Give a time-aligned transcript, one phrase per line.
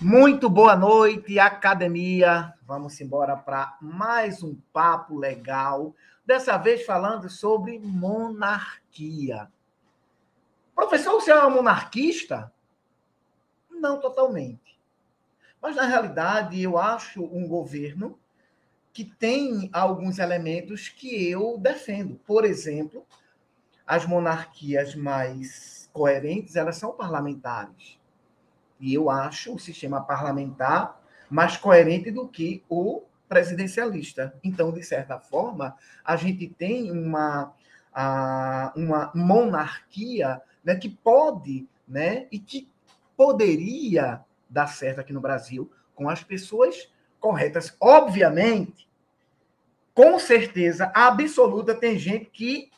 [0.00, 2.54] Muito boa noite, academia.
[2.62, 5.92] Vamos embora para mais um papo legal.
[6.24, 9.50] Dessa vez falando sobre monarquia.
[10.72, 12.52] Professor, você é um monarquista?
[13.68, 14.78] Não totalmente.
[15.60, 18.16] Mas, na realidade, eu acho um governo
[18.92, 22.14] que tem alguns elementos que eu defendo.
[22.24, 23.04] Por exemplo,
[23.84, 27.97] as monarquias mais coerentes, elas são parlamentares.
[28.80, 31.00] E eu acho o sistema parlamentar
[31.30, 34.34] mais coerente do que o presidencialista.
[34.42, 37.52] Então, de certa forma, a gente tem uma,
[37.92, 42.70] a, uma monarquia né, que pode né, e que
[43.16, 46.90] poderia dar certo aqui no Brasil com as pessoas
[47.20, 47.76] corretas.
[47.80, 48.88] Obviamente,
[49.92, 52.70] com certeza absoluta, tem gente que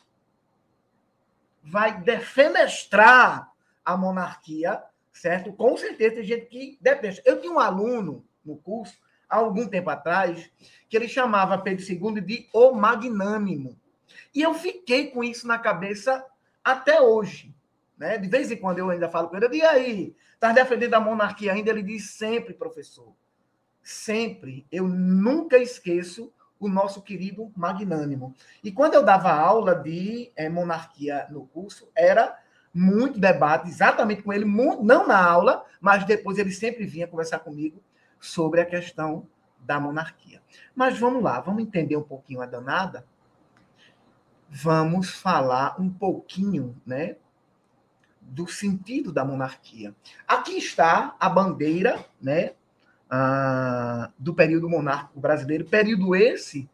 [1.63, 3.51] vai defenestrar
[3.85, 4.83] a monarquia
[5.13, 5.53] certo?
[5.53, 7.21] Com certeza tem gente que depende.
[7.25, 8.97] Eu tinha um aluno no curso,
[9.29, 10.51] há algum tempo atrás,
[10.89, 13.77] que ele chamava Pedro II de o magnânimo.
[14.33, 16.25] E eu fiquei com isso na cabeça
[16.63, 17.53] até hoje.
[17.97, 18.17] Né?
[18.17, 21.53] De vez em quando eu ainda falo com ele, e aí, está defendendo a monarquia
[21.53, 21.69] ainda?
[21.69, 23.13] Ele diz sempre, professor,
[23.83, 24.65] sempre.
[24.71, 28.35] Eu nunca esqueço o nosso querido magnânimo.
[28.63, 32.39] E quando eu dava aula de é, monarquia no curso, era
[32.73, 37.81] muito debate, exatamente com ele, não na aula, mas depois ele sempre vinha conversar comigo
[38.19, 39.27] sobre a questão
[39.59, 40.41] da monarquia.
[40.75, 43.05] Mas vamos lá, vamos entender um pouquinho a danada.
[44.49, 47.15] Vamos falar um pouquinho, né,
[48.19, 49.95] do sentido da monarquia.
[50.27, 52.53] Aqui está a bandeira, né,
[54.17, 56.69] do período monárquico brasileiro, período esse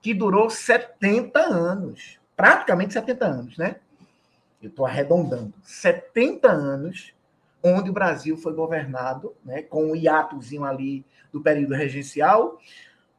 [0.00, 3.76] que durou 70 anos, praticamente 70 anos, né?
[4.62, 7.12] Eu estou arredondando, 70 anos,
[7.62, 12.58] onde o Brasil foi governado, né, com o hiatozinho ali do período regencial,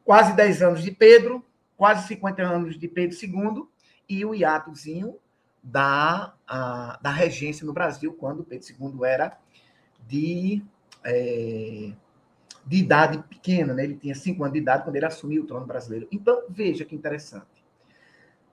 [0.05, 3.67] quase 10 anos de Pedro, quase 50 anos de Pedro II,
[4.07, 5.17] e o hiatozinho
[5.61, 9.37] da, a, da regência no Brasil, quando Pedro II era
[10.07, 10.63] de,
[11.03, 11.91] é,
[12.65, 13.83] de idade pequena, né?
[13.83, 16.07] ele tinha 5 anos de idade quando ele assumiu o trono brasileiro.
[16.11, 17.45] Então, veja que interessante.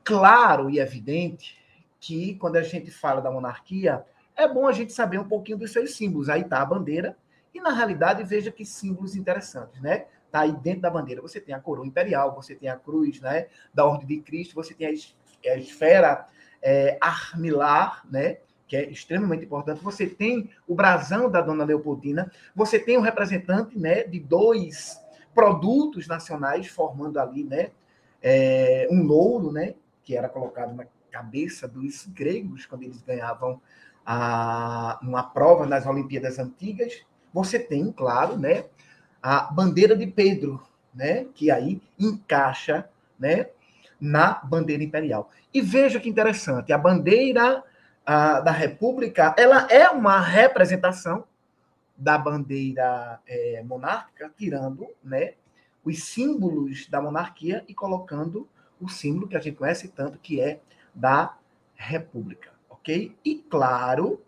[0.03, 1.60] Claro e evidente
[2.01, 5.73] que quando a gente fala da monarquia, é bom a gente saber um pouquinho dos
[5.73, 6.29] seus símbolos.
[6.29, 7.17] Aí está a bandeira,
[7.55, 10.07] e na realidade, veja que símbolos interessantes, né?
[10.27, 11.21] Está aí dentro da bandeira.
[11.21, 14.73] Você tem a coroa imperial, você tem a cruz né, da Ordem de Cristo, você
[14.73, 16.27] tem a, esfera
[16.63, 18.39] é, armilar, né?
[18.71, 19.83] que é extremamente importante.
[19.83, 25.01] Você tem o brasão da Dona Leopoldina, você tem o representante né, de dois
[25.35, 27.73] produtos nacionais formando ali né,
[28.23, 29.75] é, um louro, né,
[30.05, 33.61] que era colocado na, cabeça dos gregos, quando eles ganhavam
[34.05, 38.65] a, uma prova nas Olimpíadas Antigas, você tem, claro, né,
[39.23, 40.63] a bandeira de Pedro,
[40.95, 42.89] né, que aí encaixa
[43.19, 43.49] né,
[44.01, 45.31] na bandeira imperial.
[45.53, 47.63] E veja que interessante, a bandeira
[48.05, 51.25] a, da República ela é uma representação
[51.97, 55.35] da bandeira é, monárquica, tirando né,
[55.85, 58.49] os símbolos da monarquia e colocando
[58.81, 60.61] o símbolo que a gente conhece tanto, que é
[60.95, 61.37] da
[61.75, 63.17] República, ok?
[63.25, 64.23] E claro,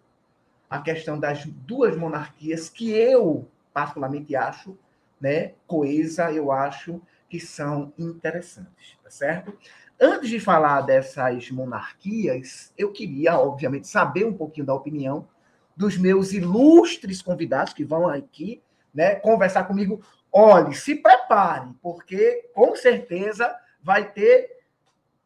[0.69, 4.77] a questão das duas monarquias que eu particularmente acho,
[5.21, 9.57] né, coesa, eu acho que são interessantes, tá certo?
[10.01, 15.29] Antes de falar dessas monarquias, eu queria, obviamente, saber um pouquinho da opinião
[15.77, 18.63] dos meus ilustres convidados que vão aqui,
[18.95, 20.03] né, conversar comigo.
[20.31, 24.62] Olhe, se prepare, porque com certeza vai ter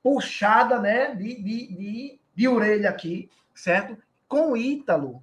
[0.06, 3.98] puxada né, de, de, de, de orelha aqui, certo?
[4.28, 5.20] Com o Ítalo,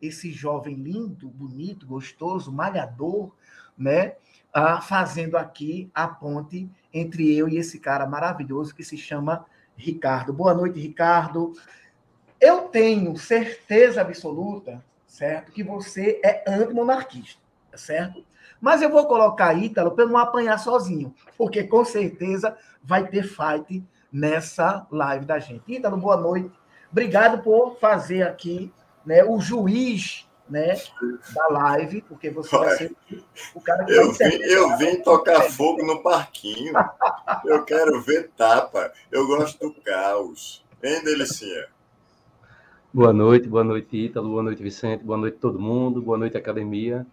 [0.00, 3.30] esse jovem lindo, bonito, gostoso, malhador,
[3.76, 4.14] né?
[4.54, 9.44] Ah, fazendo aqui a ponte entre eu e esse cara maravilhoso que se chama
[9.76, 10.32] Ricardo.
[10.32, 11.52] Boa noite, Ricardo.
[12.40, 17.42] Eu tenho certeza absoluta, certo, que você é antimonarquista,
[17.74, 18.24] certo?
[18.58, 23.84] Mas eu vou colocar Ítalo para não apanhar sozinho, porque com certeza vai ter fight
[24.12, 25.62] nessa live da gente.
[25.66, 26.52] Ítalo, boa noite.
[26.90, 28.72] Obrigado por fazer aqui
[29.04, 30.74] né, o juiz né,
[31.34, 32.96] da live, porque você vai ser
[33.54, 36.72] o cara que eu vai vim, Eu vim tocar fogo no parquinho.
[37.44, 38.92] Eu quero ver tapa.
[39.10, 40.64] Eu gosto do caos.
[40.82, 41.66] Hein, Delicinha?
[42.92, 47.06] Boa noite, boa noite, Ítalo, boa noite, Vicente, boa noite todo mundo, boa noite, academia.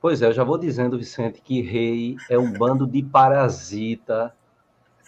[0.00, 4.32] Pois é, eu já vou dizendo, Vicente, que rei é um bando de parasita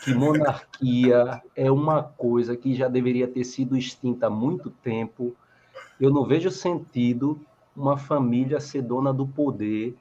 [0.02, 5.36] que monarquia é uma coisa que já deveria ter sido extinta há muito tempo.
[6.00, 7.38] Eu não vejo sentido
[7.76, 9.94] uma família ser dona do poder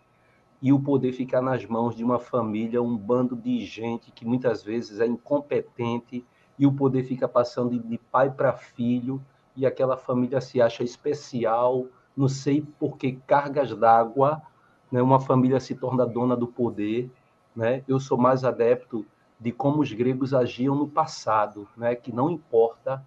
[0.61, 4.63] e o poder ficar nas mãos de uma família, um bando de gente que muitas
[4.63, 6.25] vezes é incompetente
[6.57, 9.21] e o poder fica passando de pai para filho
[9.55, 14.41] e aquela família se acha especial, não sei por que cargas d'água,
[14.89, 15.01] né?
[15.01, 17.09] uma família se torna dona do poder.
[17.55, 17.83] Né?
[17.87, 19.05] Eu sou mais adepto
[19.39, 21.95] de como os gregos agiam no passado, né?
[21.95, 23.03] que não importa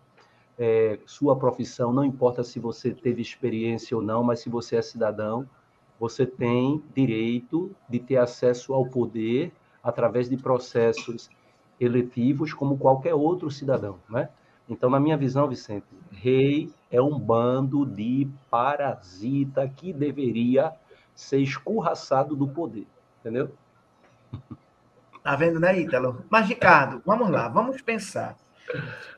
[0.58, 4.82] é, sua profissão, não importa se você teve experiência ou não, mas se você é
[4.82, 5.48] cidadão,
[5.98, 9.52] você tem direito de ter acesso ao poder
[9.82, 11.30] através de processos
[11.78, 14.28] eletivos como qualquer outro cidadão, né?
[14.68, 20.72] Então, na minha visão, Vicente, rei é um bando de parasita que deveria
[21.14, 22.86] ser escorraçado do poder,
[23.20, 23.50] entendeu?
[25.22, 26.24] Tá vendo, né, Ítalo?
[26.28, 28.36] Mas, Ricardo, vamos lá, vamos pensar.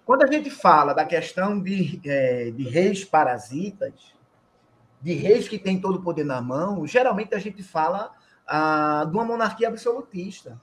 [0.04, 4.14] Quando a gente fala da questão de, é, de reis parasitas,
[5.00, 8.12] de reis que têm todo o poder na mão, geralmente a gente fala
[8.46, 10.60] ah, de uma monarquia absolutista,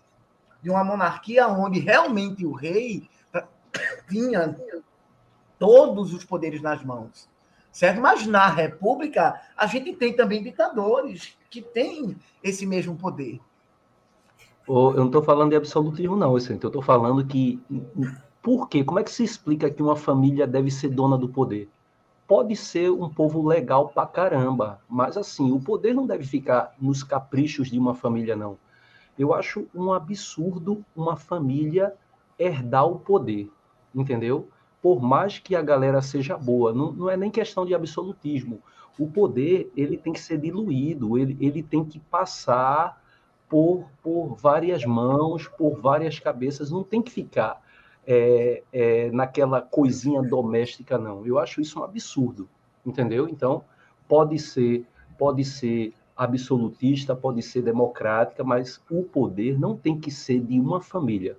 [0.61, 3.09] de uma monarquia onde realmente o rei
[4.09, 4.55] tinha
[5.57, 7.27] todos os poderes nas mãos,
[7.71, 7.99] certo?
[7.99, 13.39] Mas na República a gente tem também ditadores que têm esse mesmo poder.
[14.71, 16.63] Eu não estou falando de absolutismo, não, Vicente.
[16.63, 17.59] Eu estou falando que
[18.41, 18.83] por quê?
[18.83, 21.69] Como é que se explica que uma família deve ser dona do poder?
[22.25, 27.03] Pode ser um povo legal pra caramba, mas assim, o poder não deve ficar nos
[27.03, 28.57] caprichos de uma família, não.
[29.19, 31.93] Eu acho um absurdo uma família
[32.39, 33.51] herdar o poder,
[33.93, 34.47] entendeu?
[34.81, 38.61] Por mais que a galera seja boa, não, não é nem questão de absolutismo.
[38.97, 43.00] O poder, ele tem que ser diluído, ele, ele tem que passar
[43.51, 47.61] por, por várias mãos, por várias cabeças, não tem que ficar
[48.07, 51.27] é, é, naquela coisinha doméstica, não.
[51.27, 52.47] Eu acho isso um absurdo,
[52.85, 53.27] entendeu?
[53.27, 53.65] Então,
[54.07, 54.87] pode ser,
[55.17, 60.79] pode ser absolutista, pode ser democrática, mas o poder não tem que ser de uma
[60.79, 61.37] família.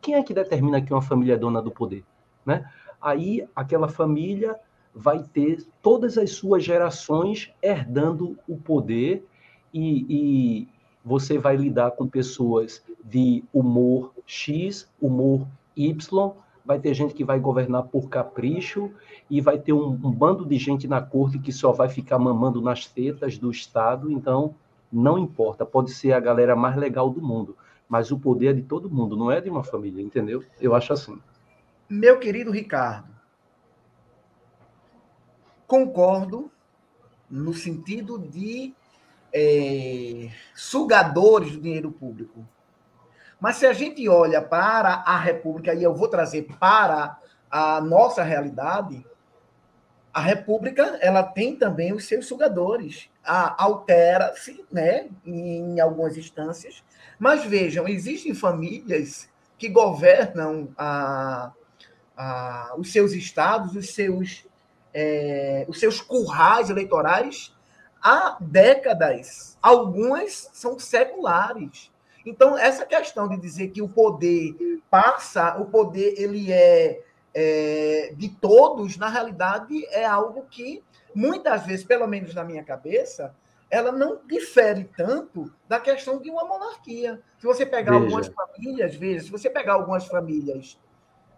[0.00, 2.04] Quem é que determina que uma família é dona do poder?
[2.46, 2.70] Né?
[3.02, 4.54] Aí, aquela família
[4.94, 9.26] vai ter todas as suas gerações herdando o poder
[9.74, 10.77] e, e
[11.08, 16.32] você vai lidar com pessoas de humor X, humor Y,
[16.62, 18.92] vai ter gente que vai governar por capricho
[19.30, 22.60] e vai ter um, um, bando de gente na corte que só vai ficar mamando
[22.60, 24.12] nas tetas do Estado.
[24.12, 24.54] Então,
[24.92, 27.56] não importa, pode ser a galera mais legal do mundo,
[27.88, 30.44] mas o poder é de todo mundo, não é de uma família, entendeu?
[30.60, 31.18] Eu acho assim.
[31.88, 33.08] Meu querido Ricardo,
[35.66, 36.50] concordo
[37.30, 38.74] no sentido de
[39.38, 42.46] é, sugadores do dinheiro público
[43.40, 47.18] mas se a gente olha para a República, e eu vou trazer para
[47.50, 49.04] a nossa realidade,
[50.12, 53.08] a República ela tem também os seus sugadores.
[53.24, 56.82] Altera-se né, em algumas instâncias,
[57.18, 61.52] mas vejam, existem famílias que governam a,
[62.16, 64.46] a, os seus estados, os seus,
[64.92, 67.54] é, os seus currais eleitorais
[68.08, 69.58] há décadas.
[69.60, 71.92] Algumas são seculares.
[72.24, 74.56] Então, essa questão de dizer que o poder
[74.90, 77.02] passa, o poder ele é,
[77.34, 80.82] é de todos, na realidade, é algo que
[81.14, 83.34] muitas vezes, pelo menos na minha cabeça,
[83.70, 87.20] ela não difere tanto da questão de uma monarquia.
[87.38, 88.04] Se você pegar veja.
[88.04, 90.78] algumas famílias, veja, se você pegar algumas famílias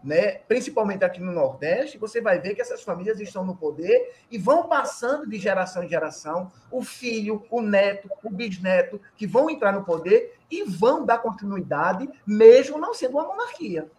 [0.02, 0.32] né?
[0.48, 4.66] principalmente aqui no Nordeste, você vai ver que essas famílias estão no poder e vão
[4.66, 9.84] passando de geração em geração, o filho, o neto, o bisneto, que vão entrar no
[9.84, 13.90] poder e vão dar continuidade, mesmo não sendo uma monarquia.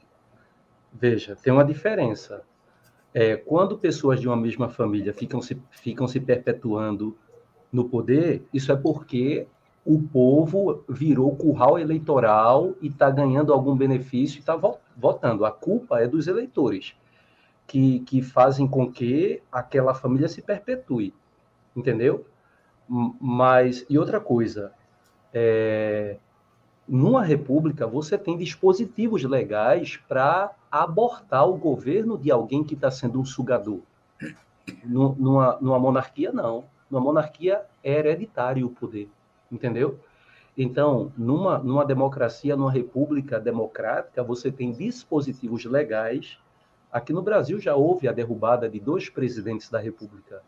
[0.91, 2.43] Veja, tem uma diferença.
[3.13, 7.17] É, quando pessoas de uma mesma família ficam se, ficam se perpetuando
[7.72, 9.48] no poder, isso é porque
[9.85, 14.55] o povo virou curral eleitoral e está ganhando algum benefício e está
[14.95, 15.43] votando.
[15.43, 16.93] A culpa é dos eleitores,
[17.65, 21.13] que, que fazem com que aquela família se perpetue.
[21.75, 22.25] Entendeu?
[22.88, 24.71] Mas, e outra coisa,
[25.33, 26.17] é,
[26.88, 33.19] numa república você tem dispositivos legais para abortar o governo de alguém que está sendo
[33.19, 33.79] um sugador.
[34.83, 36.65] Numa, numa monarquia, não.
[36.89, 39.09] Numa monarquia é hereditário o poder
[39.51, 40.00] entendeu?
[40.58, 46.38] Então, numa, numa democracia, numa república democrática, você tem dispositivos legais.
[46.91, 50.41] Aqui no Brasil já houve a derrubada de dois presidentes da república,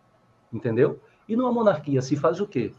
[0.51, 0.99] entendeu?
[1.27, 2.73] E numa monarquia se faz o quê?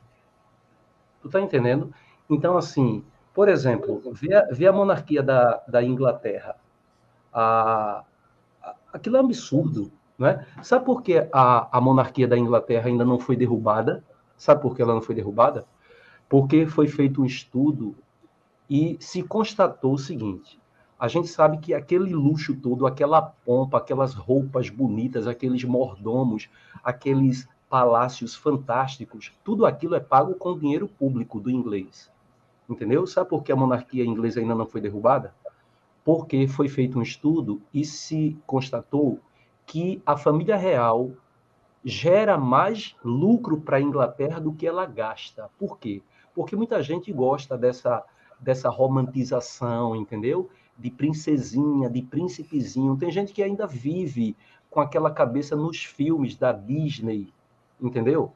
[1.22, 1.92] Tu tá entendendo?
[2.28, 3.02] Então, assim,
[3.32, 6.56] por exemplo, vê a, vê a monarquia da, da Inglaterra.
[7.32, 8.04] A,
[8.62, 10.46] a, aquilo é um absurdo, não é?
[10.62, 14.04] Sabe por que a, a monarquia da Inglaterra ainda não foi derrubada?
[14.36, 15.64] Sabe por que ela não foi derrubada?
[16.28, 17.94] Porque foi feito um estudo
[18.68, 20.58] e se constatou o seguinte:
[20.98, 26.48] a gente sabe que aquele luxo todo, aquela pompa, aquelas roupas bonitas, aqueles mordomos,
[26.82, 32.10] aqueles palácios fantásticos, tudo aquilo é pago com dinheiro público do inglês.
[32.68, 33.06] Entendeu?
[33.06, 35.34] Sabe por que a monarquia inglesa ainda não foi derrubada?
[36.04, 39.18] Porque foi feito um estudo e se constatou
[39.66, 41.10] que a família real
[41.84, 45.50] gera mais lucro para a Inglaterra do que ela gasta.
[45.58, 46.02] Por quê?
[46.34, 48.02] Porque muita gente gosta dessa,
[48.40, 50.50] dessa romantização, entendeu?
[50.76, 52.96] De princesinha, de príncipezinho.
[52.96, 54.36] Tem gente que ainda vive
[54.70, 57.32] com aquela cabeça nos filmes da Disney,
[57.80, 58.32] entendeu?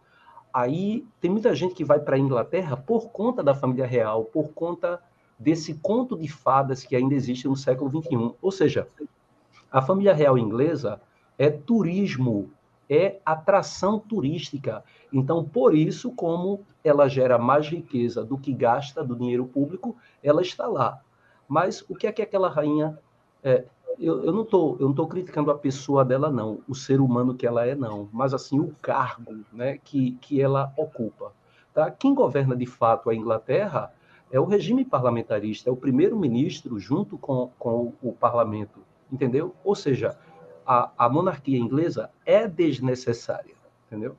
[0.54, 4.50] Aí tem muita gente que vai para a Inglaterra por conta da família real, por
[4.52, 5.02] conta
[5.38, 8.34] desse conto de fadas que ainda existe no século XXI.
[8.40, 8.88] Ou seja,
[9.70, 11.00] a família real inglesa
[11.36, 12.50] é turismo
[12.88, 14.82] é atração turística.
[15.12, 20.42] Então, por isso, como ela gera mais riqueza do que gasta do dinheiro público, ela
[20.42, 21.00] está lá.
[21.46, 22.98] Mas o que é que aquela rainha.
[23.42, 23.64] É,
[23.98, 27.34] eu, eu, não estou eu não tô criticando a pessoa dela, não, o ser humano
[27.34, 31.32] que ela é, não, mas assim, o cargo né, que, que ela ocupa.
[31.74, 31.90] Tá?
[31.90, 33.92] Quem governa de fato a Inglaterra
[34.30, 38.80] é o regime parlamentarista, é o primeiro-ministro junto com, com o parlamento,
[39.10, 39.54] entendeu?
[39.64, 40.16] Ou seja,
[40.68, 43.54] a, a monarquia inglesa é desnecessária,
[43.86, 44.18] entendeu?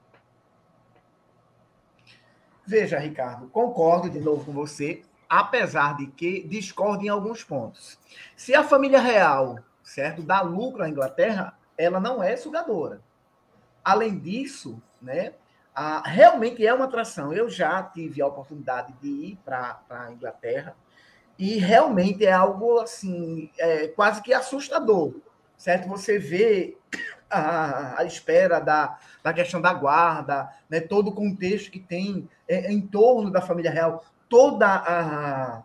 [2.65, 7.99] Veja, Ricardo, concordo de novo com você, apesar de que discordo em alguns pontos.
[8.35, 12.99] Se a família real, certo, dá lucro à Inglaterra, ela não é sugadora.
[13.85, 15.35] Além disso, né,
[15.73, 17.31] a, realmente é uma atração.
[17.31, 20.75] Eu já tive a oportunidade de ir para a Inglaterra
[21.37, 25.13] e realmente é algo assim, é, quase que assustador
[25.59, 25.87] certo?
[25.89, 26.77] Você vê
[27.29, 30.79] a, a espera da, da questão da guarda, né?
[30.79, 35.63] todo o contexto que tem é, em torno da família real, toda a,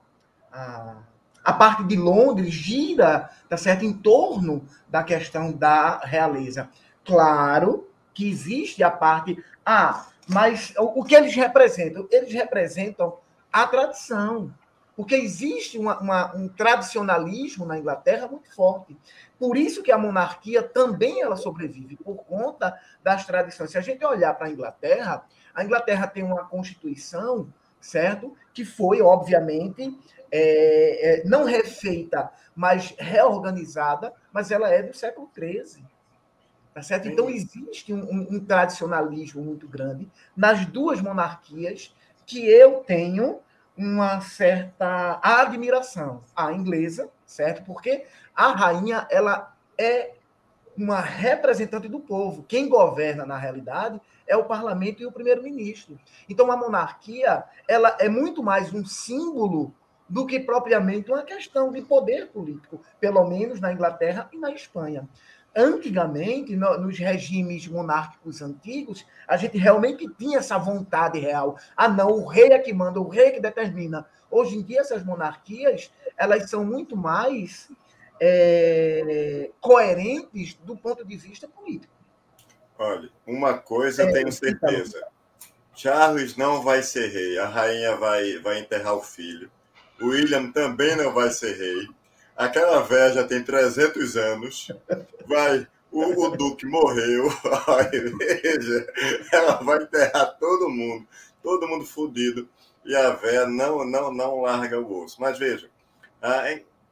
[0.53, 0.97] a,
[1.43, 3.85] a parte de Londres gira, tá certo?
[3.85, 6.69] Em torno da questão da realeza.
[7.05, 9.43] Claro que existe a parte.
[9.65, 12.07] Ah, mas o, o que eles representam?
[12.11, 13.17] Eles representam
[13.53, 14.53] a tradição,
[14.97, 18.97] porque existe uma, uma, um tradicionalismo na Inglaterra muito forte.
[19.39, 23.71] Por isso que a monarquia também ela sobrevive, por conta das tradições.
[23.71, 25.25] Se a gente olhar para a Inglaterra,
[25.55, 28.37] a Inglaterra tem uma constituição, certo?
[28.53, 29.99] Que foi, obviamente,
[30.31, 35.85] é, é, não refeita, mas reorganizada, mas ela é do século XIII.
[36.73, 37.07] Tá certo?
[37.07, 41.95] Então, existe um, um, um tradicionalismo muito grande nas duas monarquias
[42.27, 43.41] que eu tenho
[43.77, 46.23] uma certa admiração.
[46.35, 47.65] A inglesa, certo?
[47.65, 48.05] Porque
[48.35, 50.15] a rainha, ela é
[50.77, 52.45] uma representante do povo.
[52.45, 55.99] Quem governa, na realidade, é o parlamento e o primeiro-ministro.
[56.29, 59.75] Então, a monarquia, ela é muito mais um símbolo
[60.09, 65.09] do que propriamente uma questão de poder político, pelo menos na Inglaterra e na Espanha.
[65.57, 71.57] Antigamente, no, nos regimes monárquicos antigos, a gente realmente tinha essa vontade real.
[71.77, 74.07] Ah, não, o rei é que manda, o rei é que determina.
[74.31, 77.71] Hoje em dia, essas monarquias, elas são muito mais
[78.21, 81.95] é, coerentes do ponto de vista político.
[82.77, 84.99] Olha, uma coisa é, tenho certeza.
[84.99, 85.15] Então...
[85.77, 89.51] Charles não vai ser rei, a rainha vai, vai enterrar o filho.
[90.01, 91.89] William também não vai ser rei.
[92.37, 94.69] Aquela velha já tem 300 anos.
[95.27, 97.29] Vai, o, o Duque morreu.
[98.19, 98.93] Veja,
[99.33, 101.07] ela vai enterrar todo mundo,
[101.43, 102.49] todo mundo fodido.
[102.85, 105.21] E a velha não, não, não larga o osso.
[105.21, 105.71] Mas veja,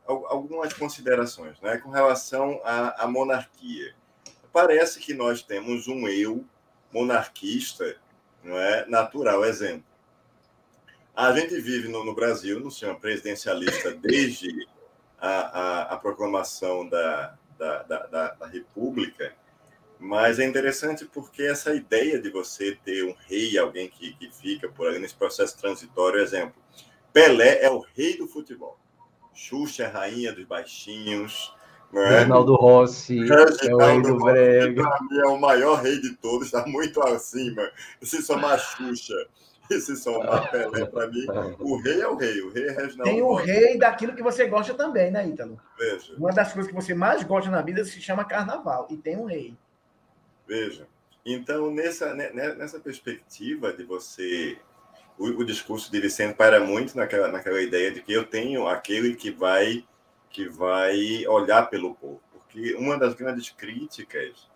[0.07, 3.95] algumas considerações né, com relação à, à monarquia.
[4.53, 6.45] Parece que nós temos um eu
[6.93, 7.97] monarquista
[8.45, 9.45] não é, natural.
[9.45, 9.85] Exemplo.
[11.15, 14.67] A gente vive no, no Brasil, no sistema presidencialista, desde
[15.23, 19.33] a, a, a proclamação da, da, da, da, República,
[20.01, 24.69] mas é interessante porque essa ideia de você ter um rei, alguém que, que fica
[24.69, 26.61] por ali nesse processo transitório, exemplo,
[27.13, 28.77] Pelé é o rei do futebol,
[29.33, 31.55] Xuxa é a rainha dos baixinhos,
[31.95, 32.21] é?
[32.21, 34.83] Reginaldo Rossi Reginaldo é o rei do brega.
[35.25, 37.71] É o maior rei de todos, está muito acima.
[38.01, 39.15] Se somar Xuxa
[39.71, 41.27] esse são uma Pelé para mim.
[41.59, 43.05] O rei é o rei, o rei é Reginaldo.
[43.05, 45.61] Tem o rei daquilo que você gosta também, né, Ítalo?
[45.79, 46.15] Veja.
[46.17, 49.27] Uma das coisas que você mais gosta na vida se chama carnaval, e tem um
[49.27, 49.57] rei.
[50.47, 50.87] Veja.
[51.25, 54.59] Então, nessa, né, né, nessa perspectiva de você.
[55.19, 59.15] O, o discurso de Vicente para muito naquela, naquela ideia de que eu tenho aquele
[59.15, 59.85] que vai,
[60.31, 62.21] que vai olhar pelo povo.
[62.33, 64.51] Porque uma das grandes críticas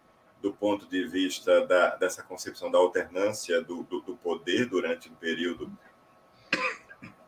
[0.47, 5.15] do ponto de vista da, dessa concepção da alternância do, do, do poder durante um
[5.17, 5.69] período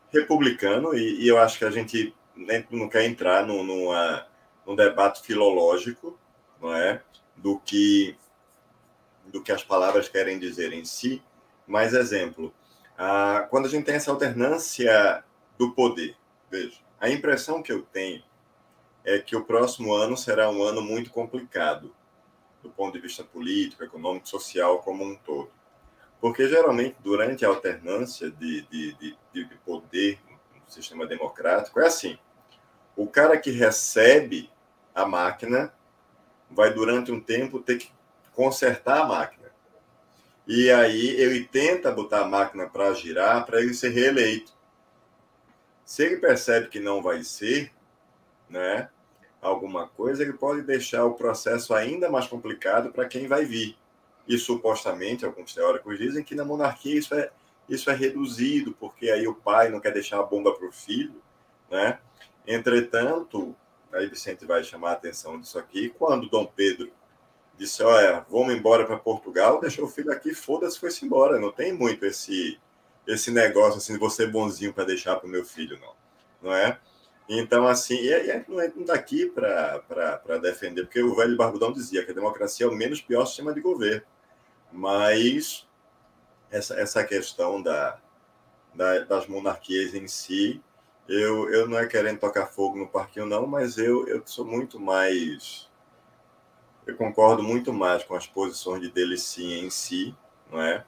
[0.09, 4.25] republicano, e, e, eu acho que a gente nem, não quer entrar num, numa,
[4.65, 6.17] num debate filológico,
[6.61, 7.03] não é?
[7.35, 8.15] Do que,
[9.25, 11.21] do que as palavras querem dizer em si,
[11.67, 12.53] mas exemplo,
[12.97, 15.25] ah, quando a gente tem essa alternância
[15.57, 16.15] do poder,
[16.49, 18.23] veja, a impressão que eu tenho
[19.03, 21.93] é que o próximo ano será um ano muito complicado
[22.61, 25.51] do ponto de vista político, econômico, social como um todo.
[26.19, 32.17] Porque, geralmente, durante a alternância de, de, de, de poder no sistema democrático, é assim:
[32.95, 34.51] o cara que recebe
[34.93, 35.73] a máquina
[36.49, 37.91] vai, durante um tempo, ter que
[38.33, 39.49] consertar a máquina.
[40.47, 44.51] E aí ele tenta botar a máquina para girar para ele ser reeleito.
[45.85, 47.71] Se ele percebe que não vai ser,
[48.49, 48.89] né,
[49.41, 53.77] alguma coisa, ele pode deixar o processo ainda mais complicado para quem vai vir.
[54.27, 57.31] E supostamente, alguns teóricos dizem que na monarquia isso é,
[57.67, 61.21] isso é reduzido, porque aí o pai não quer deixar a bomba para o filho.
[61.69, 61.99] Né?
[62.45, 63.55] Entretanto,
[63.91, 66.91] aí Vicente vai chamar a atenção disso aqui, quando Dom Pedro
[67.57, 71.39] disse, olha, vamos embora para Portugal, deixou o filho aqui, foda-se, foi-se embora.
[71.39, 72.57] Não tem muito esse,
[73.05, 75.93] esse negócio assim de você bonzinho para deixar para o meu filho, não.
[76.41, 76.79] Não é?
[77.31, 82.09] Então, assim, e, e não está aqui para defender, porque o velho Barbudão dizia que
[82.09, 84.01] a democracia é o menos pior sistema de governo.
[84.71, 85.67] Mas
[86.49, 87.99] essa, essa questão da,
[88.73, 90.59] da, das monarquias em si,
[91.07, 94.79] eu, eu não é querendo tocar fogo no parquinho, não, mas eu, eu sou muito
[94.79, 95.69] mais.
[96.87, 100.15] Eu concordo muito mais com as posições de Delicinha em si,
[100.51, 100.83] não é?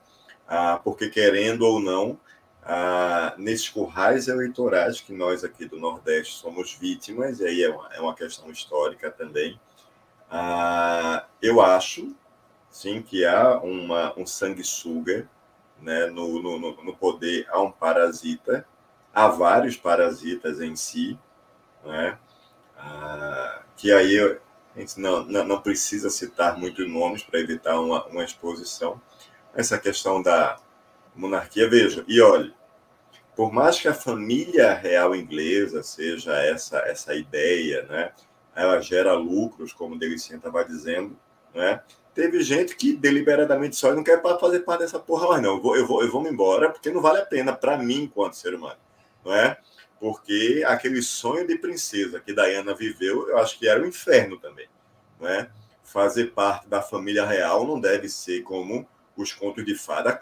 [0.48, 2.20] Ah, porque, querendo ou não,
[2.64, 7.94] ah, nesses currais eleitorais que nós aqui do Nordeste somos vítimas, e aí é uma,
[7.94, 9.60] é uma questão histórica também,
[10.30, 12.16] ah, eu acho,
[12.70, 15.28] sim, que há uma, um sanguessuga
[15.82, 18.66] né, no, no, no poder, há um parasita,
[19.14, 21.18] há vários parasitas em si,
[21.84, 22.18] né,
[22.78, 24.38] ah, que aí a
[24.98, 29.02] não, não, não precisa citar muitos nomes para evitar uma, uma exposição.
[29.54, 30.58] Essa questão da
[31.16, 31.70] monarquia.
[31.70, 32.54] Veja, e olhe,
[33.36, 38.12] por mais que a família real inglesa seja essa essa ideia, né?
[38.56, 41.18] Ela gera lucros, como o Delicinha estava dizendo,
[41.54, 41.82] né?
[42.14, 45.56] Teve gente que deliberadamente só não quer fazer parte dessa porra mais não.
[45.56, 48.04] Eu vou, eu vou, eu vou me embora porque não vale a pena para mim
[48.04, 48.80] enquanto ser humano,
[49.24, 49.58] não é?
[50.00, 54.68] Porque aquele sonho de princesa que Diana viveu, eu acho que era um inferno também,
[55.20, 55.50] não é?
[55.84, 60.20] Fazer parte da família real não deve ser como os contos de fada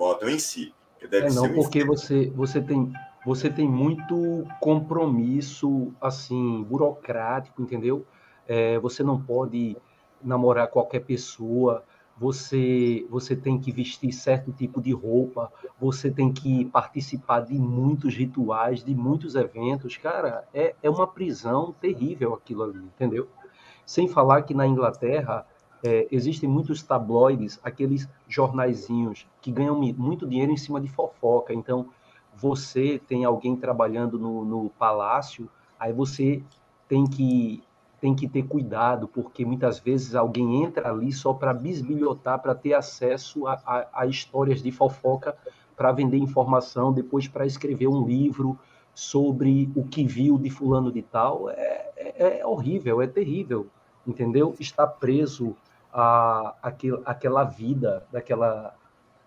[0.00, 0.72] botam em si.
[1.12, 2.90] é, não, porque você, você, tem,
[3.26, 8.06] você tem muito compromisso, assim, burocrático, entendeu?
[8.48, 9.76] É, você não pode
[10.22, 11.84] namorar qualquer pessoa,
[12.16, 18.14] você, você tem que vestir certo tipo de roupa, você tem que participar de muitos
[18.14, 19.98] rituais, de muitos eventos.
[19.98, 23.28] Cara, é, é uma prisão terrível aquilo ali, entendeu?
[23.84, 25.46] Sem falar que na Inglaterra
[25.82, 31.52] é, existem muitos tabloides, aqueles jornaizinhos que ganham muito dinheiro em cima de fofoca.
[31.54, 31.88] Então,
[32.34, 36.42] você tem alguém trabalhando no, no palácio, aí você
[36.88, 37.62] tem que
[38.00, 42.72] tem que ter cuidado, porque muitas vezes alguém entra ali só para bisbilhotar, para ter
[42.72, 45.36] acesso a, a, a, histórias de fofoca,
[45.76, 48.58] para vender informação, depois para escrever um livro
[48.94, 51.50] sobre o que viu de fulano de tal.
[51.50, 53.66] É, é, é horrível, é terrível,
[54.06, 54.54] entendeu?
[54.58, 55.54] Está preso
[55.92, 58.74] a, aquel, aquela vida daquela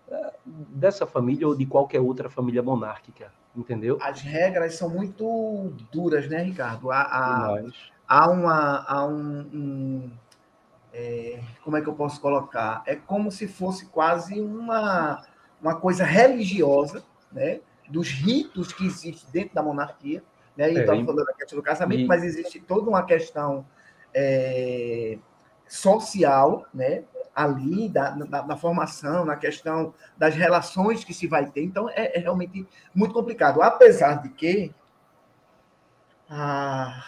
[0.08, 3.98] é, dessa família ou de qualquer outra família monárquica, entendeu?
[4.00, 6.90] As regras são muito duras, né, Ricardo?
[6.90, 7.62] Há, há,
[8.06, 10.10] há, uma, há um, um
[10.92, 12.82] é, como é que eu posso colocar?
[12.86, 15.26] É como se fosse quase uma,
[15.60, 17.60] uma coisa religiosa, né?
[17.88, 20.22] Dos ritos que existem dentro da monarquia,
[20.56, 20.72] né?
[20.72, 22.06] E é, estava falando da questão do casamento, e...
[22.06, 23.66] mas existe toda uma questão
[24.14, 25.18] é,
[25.66, 27.04] social, né?
[27.34, 31.64] ali, da, da, da, formação, na questão das relações que se vai ter.
[31.64, 33.60] Então, é, é realmente muito complicado.
[33.60, 34.72] Apesar de que,
[36.30, 37.02] ah,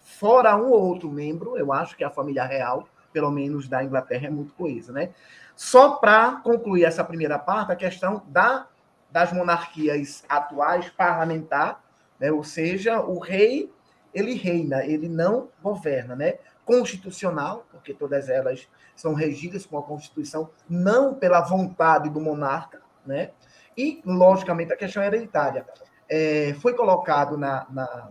[0.00, 4.26] fora um ou outro membro, eu acho que a família real, pelo menos da Inglaterra,
[4.26, 4.92] é muito coesa.
[4.92, 5.10] Né?
[5.56, 8.66] Só para concluir essa primeira parte, a questão da,
[9.10, 11.82] das monarquias atuais, parlamentar,
[12.20, 12.30] né?
[12.30, 13.72] ou seja, o rei,
[14.12, 16.34] ele reina, ele não governa, né?
[16.72, 23.32] Constitucional, porque todas elas são regidas com a Constituição, não pela vontade do monarca, né?
[23.76, 25.66] E, logicamente, a questão hereditária.
[26.08, 28.08] É, foi colocado na, na,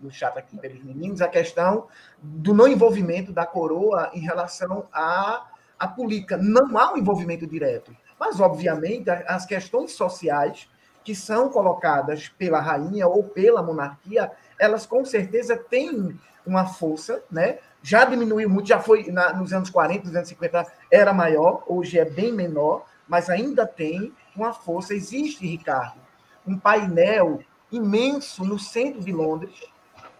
[0.00, 1.88] no chat aqui pelos meninos, a questão
[2.22, 5.46] do não envolvimento da coroa em relação à,
[5.78, 6.38] à política.
[6.38, 7.94] Não há um envolvimento direto.
[8.18, 10.68] Mas, obviamente, as questões sociais
[11.04, 16.14] que são colocadas pela rainha ou pela monarquia, elas com certeza têm
[16.46, 17.58] uma força, né?
[17.82, 21.98] Já diminuiu muito, já foi na, nos anos 40, nos anos 50 era maior, hoje
[21.98, 24.94] é bem menor, mas ainda tem uma força.
[24.94, 25.98] Existe, Ricardo,
[26.46, 27.40] um painel
[27.72, 29.64] imenso no centro de Londres.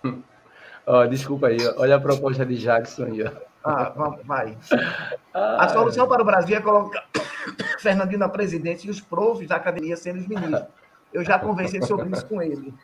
[0.87, 3.23] Oh, desculpa aí, olha a proposta de Jackson aí.
[3.63, 3.93] Ah,
[4.25, 4.57] vai.
[5.33, 7.05] A solução para o Brasil é colocar
[7.79, 10.67] Fernandinho na presidência e os profs da academia sendo os ministros.
[11.13, 12.75] Eu já conversei sobre isso com ele.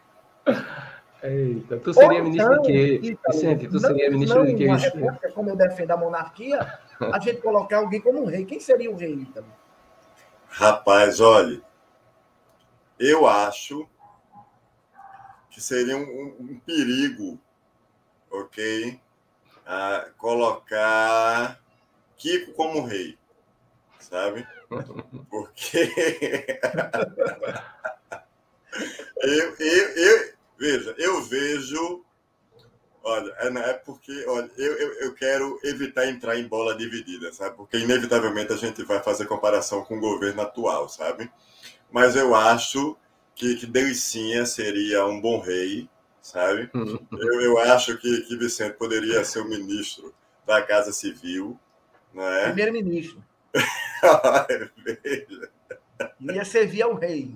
[1.23, 3.01] Eita, tu seria ministro então, de quê?
[3.03, 4.67] Então, Vicente, tu seria ministro não, de quê?
[4.67, 8.45] República, como eu defendo a monarquia, a gente colocar alguém como um rei.
[8.45, 9.45] Quem seria o rei, então?
[10.49, 11.61] Rapaz, olha,
[12.99, 13.89] eu acho
[15.51, 17.39] que seria um, um, um perigo,
[18.31, 19.01] ok?
[19.67, 21.59] Ah, colocar
[22.17, 23.19] Kiko como rei,
[23.99, 24.47] sabe?
[25.31, 25.93] Porque
[29.23, 32.05] eu, eu, eu, veja, eu vejo.
[33.03, 37.57] Olha, é, é porque olha, eu, eu, eu quero evitar entrar em bola dividida, sabe?
[37.57, 41.31] Porque inevitavelmente a gente vai fazer comparação com o governo atual, sabe?
[41.91, 42.97] Mas eu acho
[43.35, 45.89] que, que Delicinha seria um bom rei,
[46.21, 46.69] sabe?
[46.75, 50.13] Eu, eu acho que, que Vicente poderia ser o ministro
[50.45, 51.59] da Casa Civil,
[52.13, 52.47] não é?
[52.47, 53.23] Primeiro-ministro.
[54.85, 55.51] Veja.
[56.21, 57.35] Ia servir ao rei.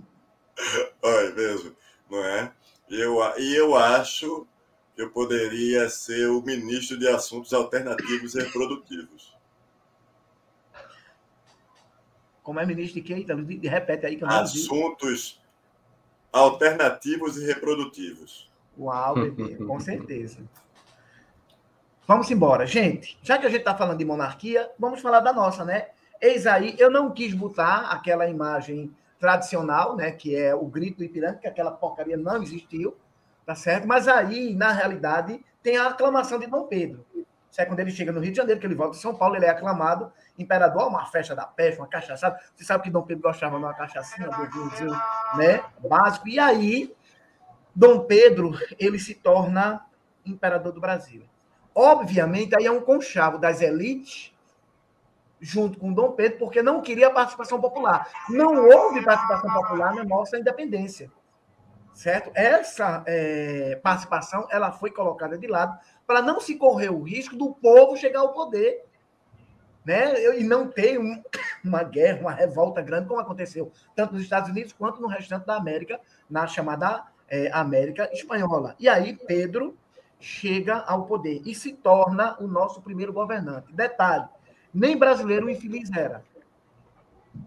[1.03, 1.77] Olha, mesmo,
[2.11, 2.53] não é?
[2.91, 4.47] E eu, e eu acho
[4.97, 9.33] que eu poderia ser o ministro de Assuntos Alternativos e Reprodutivos.
[12.43, 13.21] Como é ministro de quem?
[13.21, 15.41] Então, repete aí que eu não Assuntos
[16.33, 18.51] Alternativos e Reprodutivos.
[18.77, 20.39] Uau, bebê, com certeza.
[22.09, 22.67] Vamos embora.
[22.67, 25.91] Gente, já que a gente está falando de monarquia, vamos falar da nossa, né?
[26.21, 31.05] Eis aí, eu não quis botar aquela imagem tradicional, né, que é o grito do
[31.05, 32.97] Ipiranga, que aquela porcaria não existiu,
[33.45, 33.87] tá certo?
[33.87, 37.05] Mas aí, na realidade, tem a aclamação de Dom Pedro.
[37.51, 39.37] Isso é quando ele chega no Rio de Janeiro, que ele volta de São Paulo,
[39.37, 42.39] ele é aclamado imperador, uma festa da peste, uma cachaçada.
[42.55, 46.29] Você sabe que Dom Pedro gostava de uma cachaçinha, um né, básico.
[46.29, 46.95] E aí,
[47.75, 49.85] Dom Pedro, ele se torna
[50.25, 51.25] imperador do Brasil.
[51.75, 54.33] Obviamente, aí é um conchavo das elites
[55.41, 58.09] junto com Dom Pedro, porque não queria participação popular.
[58.29, 61.11] Não houve participação popular na nossa independência.
[61.95, 62.31] Certo?
[62.35, 67.53] Essa é, participação ela foi colocada de lado para não se correr o risco do
[67.53, 68.85] povo chegar ao poder
[69.85, 70.39] né?
[70.39, 71.23] e não ter um,
[71.65, 75.57] uma guerra, uma revolta grande, como aconteceu tanto nos Estados Unidos quanto no restante da
[75.57, 78.75] América, na chamada é, América Espanhola.
[78.79, 79.77] E aí Pedro
[80.19, 83.73] chega ao poder e se torna o nosso primeiro governante.
[83.73, 84.29] Detalhe,
[84.73, 86.25] nem brasileiro o infeliz era.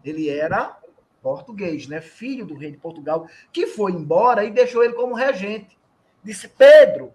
[0.04, 0.78] Ele era
[1.22, 2.02] português, né?
[2.02, 5.78] filho do rei de Portugal, que foi embora e deixou ele como regente.
[6.24, 7.14] Disse: Pedro,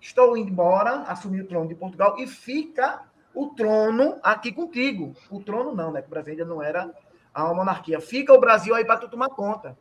[0.00, 3.02] estou indo embora, assumi o trono de Portugal e fica
[3.34, 5.14] o trono aqui contigo.
[5.30, 6.02] O trono não, né?
[6.02, 6.92] Que o Brasil ainda não era
[7.32, 8.00] a monarquia.
[8.00, 9.78] Fica o Brasil aí para tu tomar conta.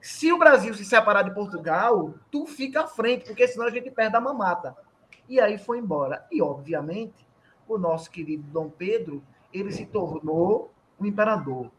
[0.00, 3.90] Se o Brasil se separar de Portugal, tu fica à frente, porque senão a gente
[3.90, 4.76] perde a mamata.
[5.28, 6.24] E aí foi embora.
[6.30, 7.27] E, obviamente,
[7.74, 11.70] o nosso querido Dom Pedro, ele se tornou o imperador.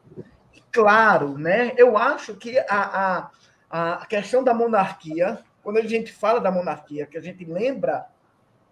[0.54, 3.30] E claro, né, eu acho que a,
[3.70, 8.08] a, a questão da monarquia, quando a gente fala da monarquia, que a gente lembra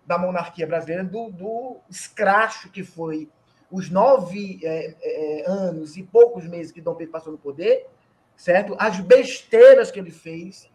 [0.06, 3.30] da monarquia brasileira, do, do escracho que foi
[3.70, 7.88] os nove é, é, anos e poucos meses que Dom Pedro passou no poder,
[8.36, 8.76] certo?
[8.80, 10.70] As besteiras que ele fez,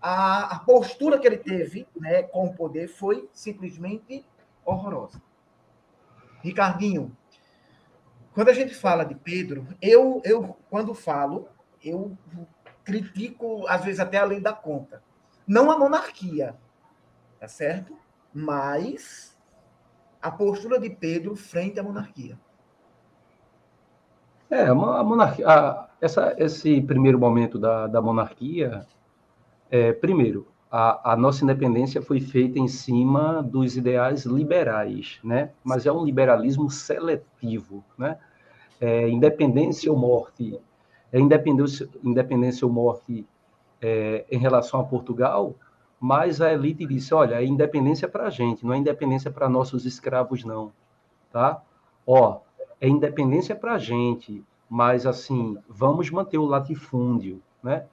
[0.00, 4.24] a, a postura que ele teve né, com o poder foi simplesmente
[4.64, 5.20] horrorosa.
[6.44, 7.16] Ricardinho,
[8.34, 11.48] quando a gente fala de Pedro, eu, eu quando falo,
[11.82, 12.14] eu
[12.84, 15.02] critico, às vezes, até além da conta.
[15.46, 16.54] Não a monarquia,
[17.40, 17.96] tá certo?
[18.32, 19.34] Mas
[20.20, 22.38] a postura de Pedro frente à monarquia.
[24.50, 28.86] É, a monarquia, a, essa, esse primeiro momento da, da monarquia,
[29.70, 35.52] é, primeiro, a, a, nossa independência foi feita em cima dos ideais liberais, né?
[35.62, 38.18] Mas é um liberalismo seletivo, né?
[38.80, 40.58] É, independência ou morte,
[41.12, 43.24] é independência, independência ou morte
[43.80, 45.54] é, em relação a Portugal,
[46.00, 49.86] mas a elite disse, olha, é independência para a gente, não é independência para nossos
[49.86, 50.72] escravos, não,
[51.30, 51.62] tá?
[52.04, 52.40] Ó,
[52.80, 57.86] é independência para a gente, mas, assim, vamos manter o latifúndio, né?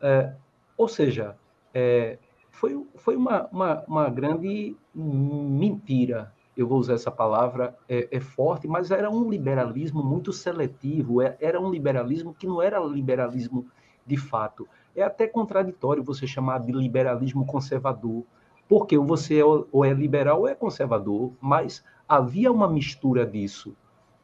[0.00, 0.32] É,
[0.76, 1.36] ou seja,
[1.74, 2.18] é,
[2.50, 6.32] foi, foi uma, uma, uma, grande mentira.
[6.56, 11.36] Eu vou usar essa palavra, é, é, forte, mas era um liberalismo muito seletivo, é,
[11.40, 13.66] era um liberalismo que não era liberalismo
[14.06, 14.68] de fato.
[14.94, 18.24] É até contraditório você chamar de liberalismo conservador,
[18.68, 23.74] porque você é, ou é liberal ou é conservador, mas havia uma mistura disso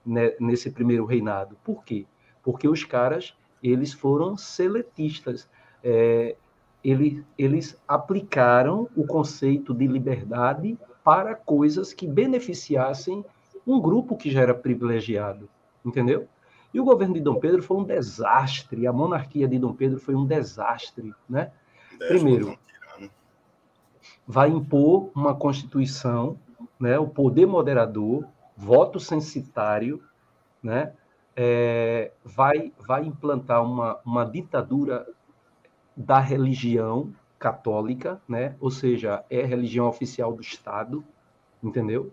[0.05, 1.57] né, nesse primeiro reinado.
[1.65, 2.07] Por quê?
[2.43, 5.49] Porque os caras eles foram seletistas.
[5.83, 6.37] É,
[6.83, 13.25] eles, eles aplicaram o conceito de liberdade para coisas que beneficiassem
[13.67, 15.49] um grupo que já era privilegiado,
[15.85, 16.29] entendeu?
[16.73, 20.15] E o governo de Dom Pedro foi um desastre, a monarquia de Dom Pedro foi
[20.15, 21.51] um desastre, né?
[22.07, 22.57] Primeiro,
[24.27, 26.39] vai impor uma constituição,
[26.79, 28.25] né, o poder moderador,
[28.57, 30.03] voto censitário,
[30.63, 30.93] né,
[31.35, 35.07] é, vai, vai implantar uma, uma ditadura
[35.99, 38.55] da religião católica, né?
[38.61, 41.05] ou seja, é a religião oficial do Estado,
[41.63, 42.13] entendeu?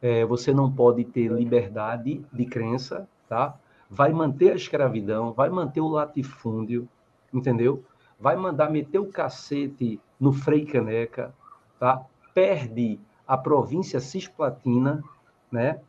[0.00, 3.58] É, você não pode ter liberdade de crença, tá?
[3.90, 6.88] Vai manter a escravidão, vai manter o latifúndio,
[7.32, 7.82] entendeu?
[8.20, 11.34] Vai mandar meter o cacete no Frei Caneca,
[11.80, 12.04] tá?
[12.34, 15.02] Perde a província cisplatina,
[15.50, 15.80] né?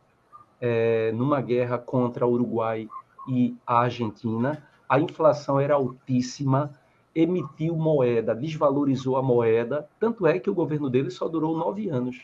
[0.60, 2.88] é, numa guerra contra o Uruguai
[3.28, 6.72] e a Argentina, a inflação era altíssima,
[7.14, 12.20] emitiu moeda, desvalorizou a moeda, tanto é que o governo dele só durou nove anos,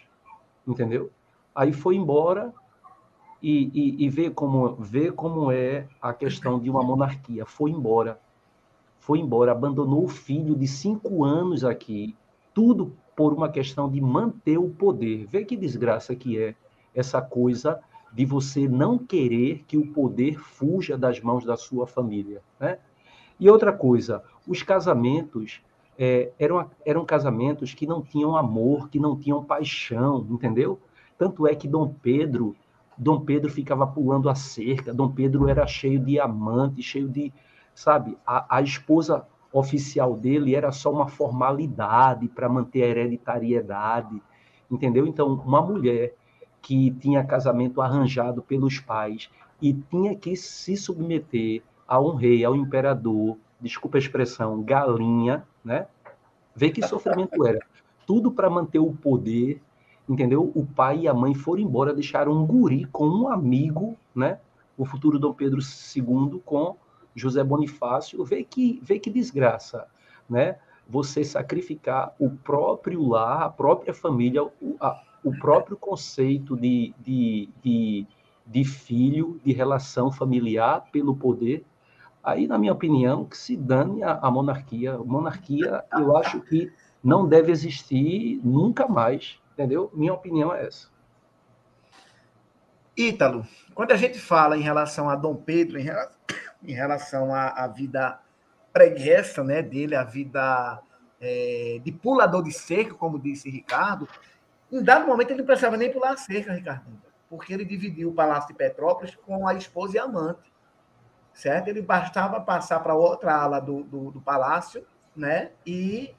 [0.67, 1.11] entendeu?
[1.55, 2.53] Aí foi embora
[3.43, 7.45] e, e, e vê, como, vê como é a questão de uma monarquia.
[7.45, 8.21] Foi embora,
[8.99, 12.17] foi embora, abandonou o filho de cinco anos aqui,
[12.55, 15.27] tudo por uma questão de manter o poder.
[15.27, 16.55] Vê que desgraça que é
[16.95, 17.81] essa coisa
[18.13, 22.43] de você não querer que o poder fuja das mãos da sua família.
[22.59, 22.79] Né?
[23.39, 25.61] E outra coisa, os casamentos
[25.99, 30.79] é, eram, eram casamentos que não tinham amor, que não tinham paixão, entendeu?
[31.19, 32.55] Tanto é que Dom Pedro,
[32.97, 37.33] Dom Pedro ficava pulando a cerca, Dom Pedro era cheio de amantes, cheio de,
[37.75, 44.23] sabe, a, a esposa oficial dele era só uma formalidade para manter a hereditariedade,
[44.71, 45.07] entendeu?
[45.07, 46.15] Então, uma mulher
[46.61, 49.31] que tinha casamento arranjado pelos pais
[49.63, 55.87] e tinha que se submeter a um rei, ao imperador, desculpa a expressão, galinha, né?
[56.55, 57.59] Vê que sofrimento era.
[58.07, 59.61] Tudo para manter o poder,
[60.09, 60.51] entendeu?
[60.55, 64.39] O pai e a mãe foram embora, deixaram um guri com um amigo, né?
[64.77, 66.77] O futuro Dom Pedro II com
[67.15, 68.25] José Bonifácio.
[68.25, 69.87] Vê que, vê que desgraça,
[70.29, 70.57] né?
[70.89, 74.43] Você sacrificar o próprio lar, a própria família,
[74.81, 78.07] a, o próprio conceito de, de, de,
[78.47, 81.65] de filho, de relação familiar pelo poder,
[82.27, 84.99] aí, na minha opinião, que se dane a, a monarquia.
[84.99, 89.89] Monarquia, eu acho que não deve existir nunca mais, entendeu?
[89.95, 90.89] Minha opinião é essa.
[92.97, 96.17] Ítalo, quando a gente fala em relação a Dom Pedro, em relação,
[96.65, 98.19] em relação à, à vida
[98.73, 100.83] preguiça né, dele, a vida
[101.21, 104.09] é, de pulador de cerco, como disse Ricardo,
[104.73, 106.87] em dado momento, ele não precisava nem pular a cerca, Ricardo,
[107.31, 110.56] porque ele dividiu o Palácio de Petrópolis com a esposa e amante.
[111.37, 111.69] Certo?
[111.69, 115.51] Ele bastava passar para outra ala do, do, do, palácio, né?
[115.67, 116.15] E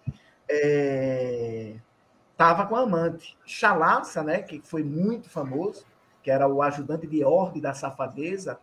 [2.32, 3.36] estava é, com a amante.
[3.44, 4.44] Chalaça, né?
[4.44, 5.84] Que foi muito famoso,
[6.22, 8.60] que era o ajudante de ordem da safadeza,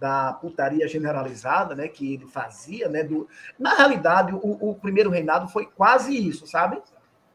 [0.00, 1.88] da putaria generalizada, né?
[1.88, 3.04] Que ele fazia, né?
[3.04, 3.28] Do...
[3.58, 6.82] Na realidade, o, o primeiro reinado foi quase isso, sabe?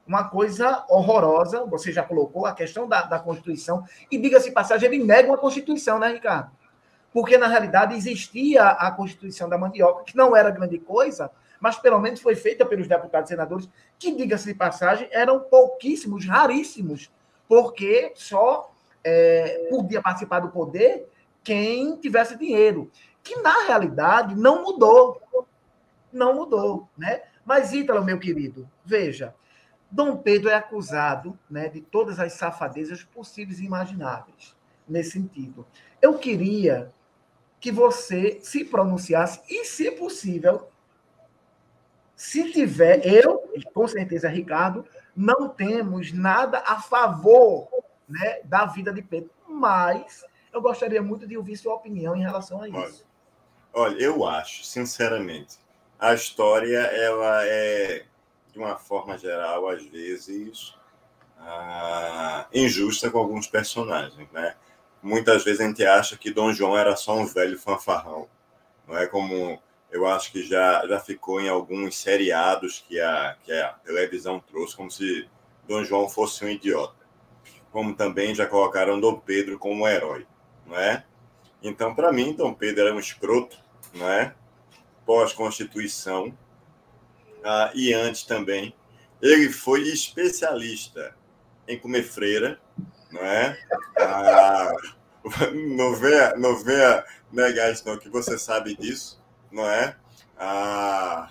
[0.05, 1.63] uma coisa horrorosa.
[1.67, 3.85] Você já colocou a questão da, da Constituição.
[4.11, 6.51] E, diga-se passagem, ele nega uma Constituição, né, Ricardo?
[7.13, 11.99] Porque, na realidade, existia a Constituição da Mandioca, que não era grande coisa, mas pelo
[11.99, 17.11] menos foi feita pelos deputados e senadores, que, diga-se de passagem, eram pouquíssimos, raríssimos,
[17.47, 18.73] porque só
[19.03, 21.07] é, podia participar do poder
[21.43, 22.91] quem tivesse dinheiro.
[23.23, 25.21] Que, na realidade, não mudou.
[26.11, 27.21] Não mudou, né?
[27.45, 29.35] Mas, Ítalo, meu querido, veja,
[29.91, 34.55] Dom Pedro é acusado né, de todas as safadezas possíveis e imagináveis
[34.87, 35.65] nesse sentido.
[36.01, 36.91] Eu queria
[37.63, 40.67] que você se pronunciasse e, se possível,
[42.13, 43.41] se tiver, eu,
[43.73, 47.69] com certeza, Ricardo, não temos nada a favor
[48.05, 52.61] né, da vida de Pedro, mas eu gostaria muito de ouvir sua opinião em relação
[52.61, 53.05] a isso.
[53.73, 55.57] Olha, olha eu acho, sinceramente,
[55.97, 58.03] a história ela é
[58.51, 60.75] de uma forma geral, às vezes,
[61.39, 64.53] ah, injusta com alguns personagens, né?
[65.03, 68.29] Muitas vezes a gente acha que Dom João era só um velho fanfarrão,
[68.87, 69.61] não é como
[69.91, 74.75] eu acho que já, já ficou em alguns seriados que a, que a televisão trouxe,
[74.75, 75.29] como se
[75.67, 77.05] Dom João fosse um idiota.
[77.71, 80.25] Como também já colocaram Dom Pedro como um herói,
[80.65, 81.05] não é?
[81.61, 83.57] Então, para mim, Dom Pedro era um escroto,
[83.93, 84.33] não é?
[85.05, 86.35] Pós-Constituição,
[87.43, 88.73] ah, e antes também.
[89.21, 91.15] Ele foi especialista
[91.67, 92.59] em comer freira,
[93.13, 93.57] não é?
[93.97, 94.73] Ah,
[95.53, 99.95] não venha, não venha negar isso, não, que você sabe disso, não é?
[100.37, 101.29] Ah,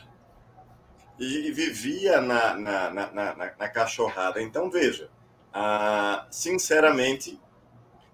[1.18, 4.40] e, e vivia na, na, na, na, na cachorrada.
[4.40, 5.10] Então, veja,
[5.52, 7.38] ah, sinceramente,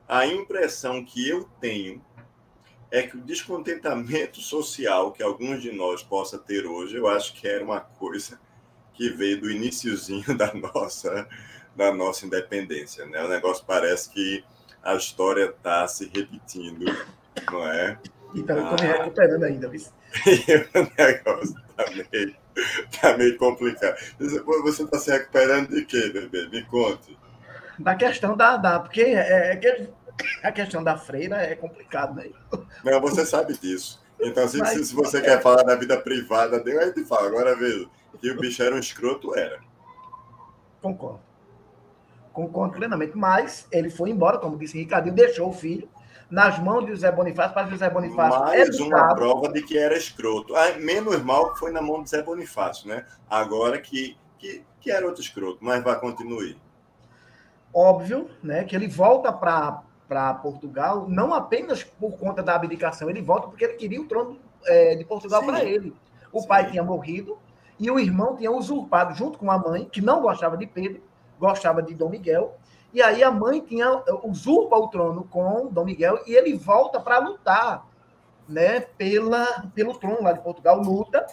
[0.09, 2.05] a impressão que eu tenho
[2.91, 7.47] é que o descontentamento social que alguns de nós possa ter hoje, eu acho que
[7.47, 8.41] era uma coisa
[8.95, 11.29] que veio do iníciozinho da nossa
[11.79, 13.23] da nossa independência, né?
[13.23, 14.45] O negócio parece que
[14.83, 16.85] a história está se repetindo,
[17.51, 17.97] não é?
[18.35, 18.97] Então, eu estou me ah.
[18.99, 19.81] recuperando ainda, viu?
[20.75, 22.37] o negócio está meio,
[23.01, 23.97] tá meio complicado.
[24.19, 26.49] Você está se recuperando de quê, bebê?
[26.49, 27.17] Me conte.
[27.79, 28.57] Da questão da.
[28.57, 29.89] da porque é, é,
[30.43, 32.29] a questão da freira é complicado, né?
[32.85, 34.03] Não, você sabe disso.
[34.21, 35.21] Então, se, Mas, se você é...
[35.21, 37.29] quer falar da vida privada dele, aí te fala.
[37.29, 37.87] Agora veja,
[38.21, 39.61] que o bicho era um escroto, era.
[40.83, 41.28] Concordo.
[42.39, 43.19] Concordo plenamente.
[43.19, 45.89] Mas ele foi embora, como disse Ricardinho, deixou o filho
[46.31, 48.39] nas mãos de José Bonifácio para José Bonifácio.
[48.39, 49.03] Mais educado.
[49.03, 50.55] uma prova de que era escroto.
[50.55, 53.05] Ah, menos mal que foi na mão de José Bonifácio, né?
[53.29, 56.55] Agora que, que, que era outro escroto, mas vai continuar.
[57.75, 58.63] Óbvio, né?
[58.63, 63.75] Que ele volta para Portugal, não apenas por conta da abdicação, ele volta porque ele
[63.75, 65.93] queria o trono é, de Portugal para ele.
[66.33, 66.47] O Sim.
[66.47, 67.37] pai tinha morrido
[67.81, 71.03] e o irmão tinha usurpado, junto com a mãe, que não gostava de Pedro,
[71.39, 72.57] gostava de Dom Miguel.
[72.93, 77.19] E aí a mãe tinha usurpa o trono com Dom Miguel e ele volta para
[77.19, 77.87] lutar
[78.49, 81.27] né, pela, pelo trono lá de Portugal, luta.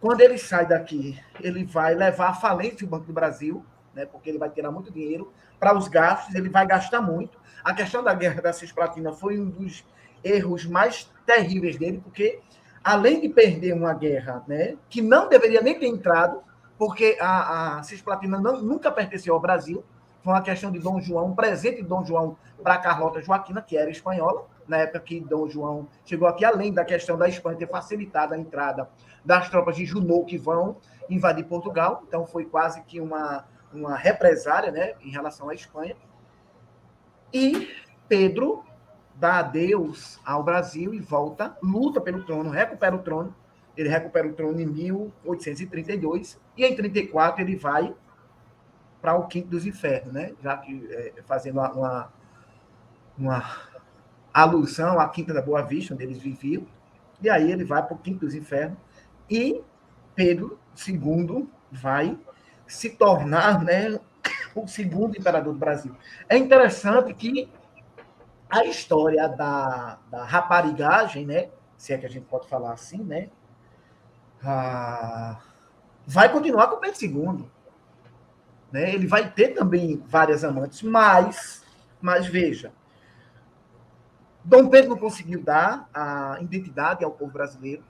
[0.00, 4.28] Quando ele sai daqui, ele vai levar à falência o Banco do Brasil, né, porque
[4.28, 7.38] ele vai tirar muito dinheiro para os gastos, ele vai gastar muito.
[7.62, 9.84] A questão da guerra da Cisplatina foi um dos
[10.24, 12.40] erros mais terríveis dele, porque
[12.82, 16.42] além de perder uma guerra, né, que não deveria nem ter entrado,
[16.82, 19.84] porque a, a Cisplatina não, nunca pertenceu ao Brasil,
[20.20, 23.76] foi uma questão de Dom João, um presente de Dom João para Carlota Joaquina, que
[23.76, 27.68] era espanhola, na época que Dom João chegou aqui, além da questão da Espanha ter
[27.68, 28.90] facilitado a entrada
[29.24, 34.72] das tropas de Junot que vão invadir Portugal, então foi quase que uma, uma represária
[34.72, 35.94] né, em relação à Espanha.
[37.32, 37.70] E
[38.08, 38.64] Pedro
[39.14, 43.32] dá adeus ao Brasil e volta, luta pelo trono, recupera o trono.
[43.76, 47.94] Ele recupera o trono em 1832 e em 34 ele vai
[49.00, 50.32] para o quinto dos infernos, né?
[50.42, 52.12] Já que é, fazendo uma,
[53.18, 53.72] uma
[54.32, 56.66] alusão à quinta da Boa Vista, onde eles viviam.
[57.20, 58.78] E aí ele vai para o quinto dos infernos
[59.28, 59.62] e
[60.14, 62.18] Pedro II vai
[62.66, 63.98] se tornar, né,
[64.54, 65.94] o segundo imperador do Brasil.
[66.28, 67.50] É interessante que
[68.48, 73.30] a história da, da raparigagem, né, se é que a gente pode falar assim, né,
[74.44, 75.40] ah,
[76.06, 77.44] vai continuar com o Pedro II.
[78.70, 78.94] Né?
[78.94, 81.62] Ele vai ter também várias amantes, mas,
[82.00, 82.72] mas veja,
[84.44, 87.84] Dom Pedro não conseguiu dar a identidade ao povo brasileiro.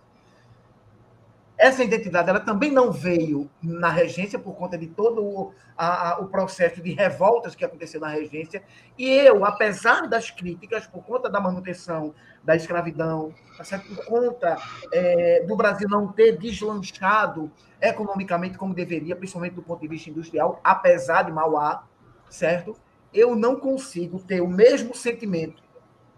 [1.63, 6.27] Essa identidade ela também não veio na regência por conta de todo o, a, o
[6.27, 8.65] processo de revoltas que aconteceu na regência.
[8.99, 14.57] E eu, apesar das críticas, por conta da manutenção da escravidão, tá por conta
[14.93, 17.49] é, do Brasil não ter deslanchado
[17.81, 21.85] economicamente como deveria, principalmente do ponto de vista industrial, apesar de Mauá,
[22.29, 22.75] certo?
[23.15, 25.63] Eu não consigo ter o mesmo sentimento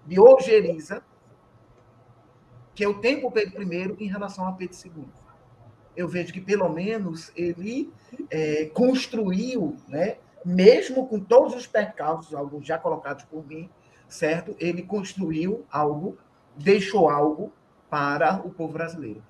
[0.06, 1.02] de ojeriza
[2.74, 5.23] que eu tenho por Pedro I em relação a Pedro II
[5.96, 7.92] eu vejo que pelo menos ele
[8.30, 13.70] é, construiu, né, mesmo com todos os percalços, alguns já colocados por mim,
[14.08, 14.54] certo?
[14.58, 16.18] Ele construiu algo,
[16.56, 17.52] deixou algo
[17.88, 19.22] para o povo brasileiro.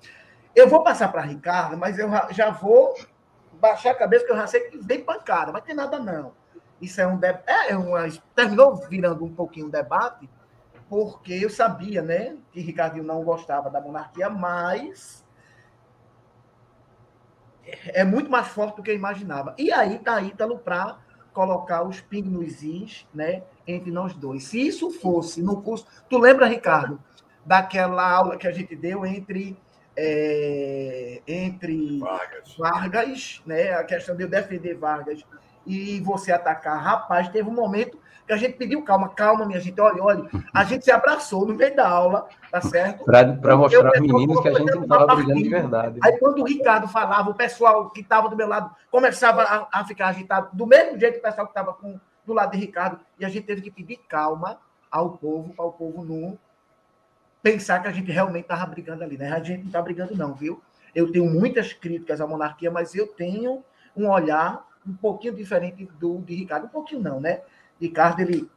[0.55, 2.95] Eu vou passar para Ricardo, mas eu já vou
[3.53, 6.33] baixar a cabeça, que eu já sei que vem pancada, mas tem nada não.
[6.81, 7.45] Isso é um debate.
[7.69, 8.07] É uma...
[8.35, 10.29] Terminou virando um pouquinho um debate,
[10.89, 15.24] porque eu sabia, né, que Ricardinho não gostava da monarquia, mas
[17.87, 19.53] é muito mais forte do que eu imaginava.
[19.57, 20.97] E aí tá Ítalo para
[21.33, 24.45] colocar os pingos is, né, entre nós dois.
[24.45, 26.99] Se isso fosse no curso, tu lembra, Ricardo,
[27.45, 29.57] daquela aula que a gente deu entre
[29.97, 32.55] é, entre Vargas.
[32.57, 35.23] Vargas, né, a questão de eu defender Vargas
[35.65, 39.79] e você atacar, rapaz, teve um momento Porque a gente pediu calma, calma, minha gente,
[39.79, 40.27] olha, olha.
[40.51, 43.05] A gente se abraçou no meio da aula, tá certo?
[43.05, 45.99] Para mostrar aos meninos que a gente não estava brigando de verdade.
[46.03, 49.85] Aí quando o Ricardo falava, o pessoal que estava do meu lado começava a, a,
[49.85, 51.77] ficar agitado, do mesmo jeito que o pessoal que estava
[52.25, 54.57] do lado de Ricardo, e a gente teve que pedir calma
[54.89, 56.35] ao povo, para o povo não
[57.43, 59.33] pensar que a gente realmente estava brigando ali, né?
[59.33, 60.59] A gente não está brigando, não, viu?
[60.95, 63.63] Eu tenho muitas críticas à monarquia, mas eu tenho
[63.95, 66.65] um olhar um pouquinho diferente do de Ricardo.
[66.65, 67.41] Um pouquinho não, né?
[67.79, 68.49] Ricardo, ele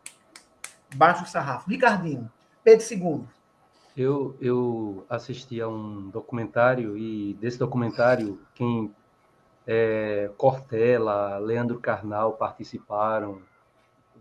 [0.95, 1.69] baixa o sarrafo.
[1.69, 2.31] Ricardinho,
[2.62, 3.25] Pedro II.
[3.97, 8.95] Eu, eu assisti a um documentário e desse documentário quem
[9.66, 13.43] é, Cortella, Leandro Carnal participaram,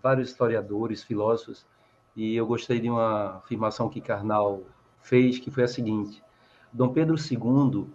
[0.02, 1.66] vários historiadores, filósofos,
[2.16, 4.64] e eu gostei de uma afirmação que Carnal
[5.02, 6.24] fez, que foi a seguinte:
[6.74, 7.88] Dom Pedro II,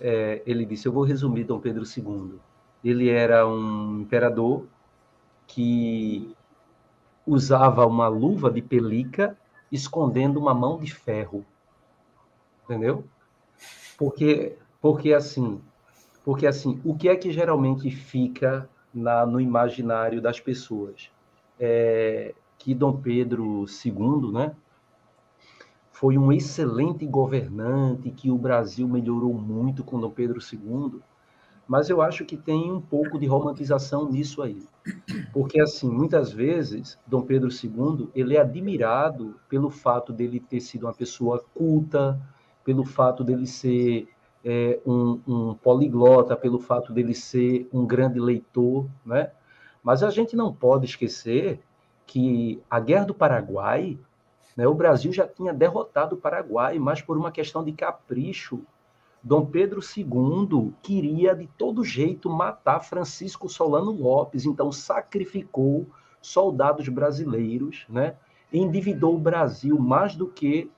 [0.00, 2.38] é, ele disse, eu vou resumir Dom Pedro II.
[2.84, 4.66] Ele era um imperador
[5.50, 6.32] que
[7.26, 9.36] usava uma luva de pelica
[9.70, 11.44] escondendo uma mão de ferro.
[12.64, 13.04] Entendeu?
[13.98, 15.60] Porque porque assim,
[16.24, 21.10] porque assim, o que é que geralmente fica na, no imaginário das pessoas?
[21.58, 24.54] É que Dom Pedro II, né,
[25.90, 31.00] foi um excelente governante, que o Brasil melhorou muito com Dom Pedro II,
[31.70, 34.60] mas eu acho que tem um pouco de romantização nisso aí.
[35.32, 40.86] Porque, assim, muitas vezes, Dom Pedro II, ele é admirado pelo fato dele ter sido
[40.86, 42.20] uma pessoa culta,
[42.64, 44.08] pelo fato dele ser
[44.44, 49.30] é, um, um, poliglota, pelo fato dele ser um grande leitor, né?
[49.80, 51.60] Mas a gente não pode esquecer
[52.04, 53.96] que a Guerra do Paraguai,
[54.56, 58.60] né, o Brasil já tinha derrotado o Paraguai, mas por uma questão de capricho
[59.22, 65.86] Dom Pedro II queria de todo jeito matar Francisco Solano Lopes, então sacrificou
[66.22, 68.16] soldados brasileiros, né?
[68.52, 70.70] endividou o Brasil mais do que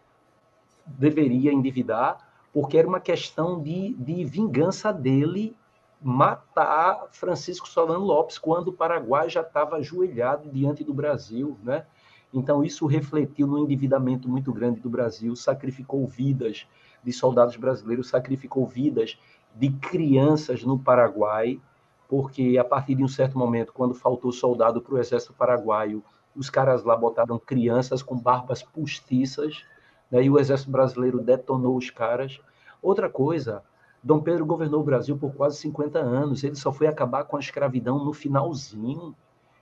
[0.86, 5.56] deveria endividar, porque era uma questão de, de vingança dele
[6.00, 11.86] matar Francisco Solano Lopes quando o Paraguai já estava ajoelhado diante do Brasil, né?
[12.34, 16.66] Então isso refletiu no endividamento muito grande do Brasil, sacrificou vidas
[17.02, 19.18] de soldados brasileiros, sacrificou vidas
[19.54, 21.60] de crianças no Paraguai,
[22.08, 26.02] porque a partir de um certo momento, quando faltou soldado para o exército paraguaio,
[26.34, 29.64] os caras lá botaram crianças com barbas postiças,
[30.10, 32.40] né, e o exército brasileiro detonou os caras.
[32.82, 33.62] Outra coisa,
[34.02, 37.40] Dom Pedro governou o Brasil por quase 50 anos, ele só foi acabar com a
[37.40, 39.14] escravidão no finalzinho.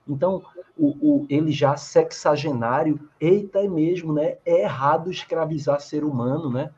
[0.09, 0.43] Então,
[0.76, 4.38] o, o, ele já sexagenário, eita, é mesmo, né?
[4.45, 6.72] É errado escravizar ser humano, né?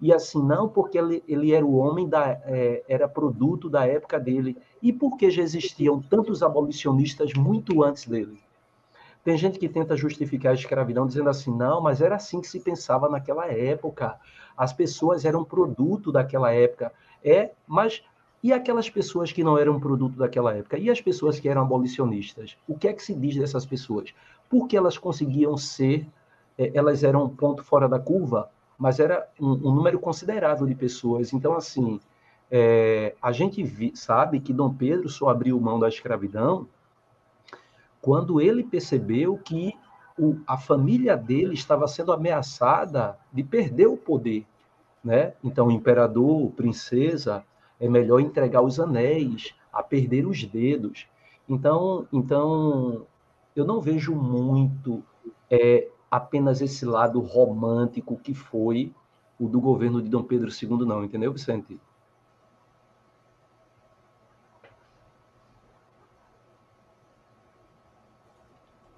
[0.00, 4.18] E assim, não porque ele, ele era o homem, da, é, era produto da época
[4.18, 8.38] dele, e porque já existiam tantos abolicionistas muito antes dele.
[9.22, 12.60] Tem gente que tenta justificar a escravidão dizendo assim, não, mas era assim que se
[12.60, 14.18] pensava naquela época.
[14.56, 16.90] As pessoas eram produto daquela época.
[17.22, 18.02] É, mas
[18.42, 20.78] e aquelas pessoas que não eram produto daquela época?
[20.78, 22.56] E as pessoas que eram abolicionistas?
[22.66, 24.14] O que é que se diz dessas pessoas?
[24.48, 26.08] Porque elas conseguiam ser,
[26.56, 28.50] é, elas eram um ponto fora da curva?
[28.80, 31.34] Mas era um, um número considerável de pessoas.
[31.34, 32.00] Então, assim,
[32.50, 36.66] é, a gente vi, sabe que Dom Pedro só abriu mão da escravidão
[38.00, 39.74] quando ele percebeu que
[40.18, 44.46] o, a família dele estava sendo ameaçada de perder o poder.
[45.04, 45.34] Né?
[45.44, 47.44] Então, imperador, princesa,
[47.78, 51.06] é melhor entregar os anéis a perder os dedos.
[51.46, 53.06] Então, então
[53.54, 55.02] eu não vejo muito
[55.50, 58.92] é, apenas esse lado romântico que foi
[59.38, 61.80] o do governo de Dom Pedro II, não, entendeu, Vicente?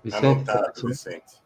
[0.03, 1.43] Vicente, Anotado, tá Vicente.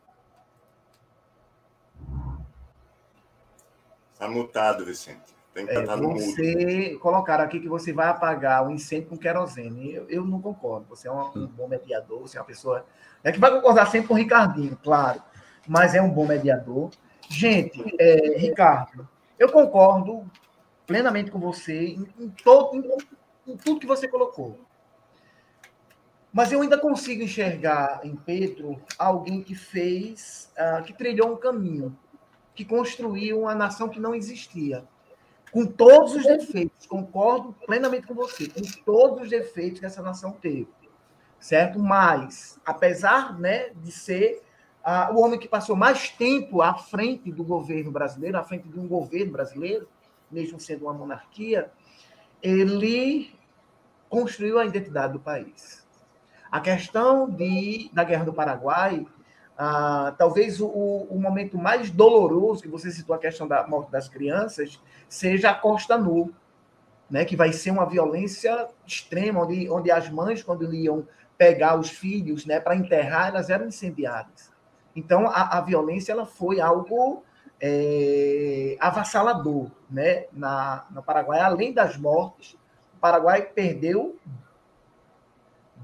[4.12, 5.36] Está mutado, Vicente.
[5.52, 7.00] Tem que é, estar no você mudo.
[7.00, 9.92] colocar aqui que você vai apagar o incêndio com querosene.
[9.92, 10.86] Eu, eu não concordo.
[10.88, 12.86] Você é um, um bom mediador, você é uma pessoa.
[13.22, 15.22] É que vai concordar sempre com o Ricardinho, claro
[15.66, 16.90] mas é um bom mediador.
[17.28, 19.08] Gente, é, Ricardo,
[19.38, 20.28] eu concordo
[20.86, 24.58] plenamente com você em, em, todo, em, em tudo que você colocou.
[26.32, 31.98] Mas eu ainda consigo enxergar em Pedro alguém que fez, uh, que trilhou um caminho,
[32.54, 34.84] que construiu uma nação que não existia.
[35.50, 40.32] Com todos os defeitos, concordo plenamente com você, com todos os defeitos que essa nação
[40.32, 40.68] teve.
[41.40, 41.78] Certo?
[41.78, 44.42] Mas, apesar né, de ser
[44.88, 48.78] ah, o homem que passou mais tempo à frente do governo brasileiro, à frente de
[48.78, 49.88] um governo brasileiro,
[50.30, 51.72] mesmo sendo uma monarquia,
[52.40, 53.34] ele
[54.08, 55.84] construiu a identidade do país.
[56.52, 59.04] A questão de, da Guerra do Paraguai,
[59.58, 64.08] ah, talvez o, o, momento mais doloroso, que você citou a questão da morte das
[64.08, 66.32] crianças, seja a Costa Nu,
[67.10, 71.90] né, que vai ser uma violência extrema, onde, onde as mães, quando iam pegar os
[71.90, 74.54] filhos né, para enterrar, elas eram incendiadas.
[74.96, 77.22] Então, a, a violência ela foi algo
[77.60, 81.40] é, avassalador né, na, no Paraguai.
[81.40, 82.54] Além das mortes,
[82.94, 84.18] o Paraguai perdeu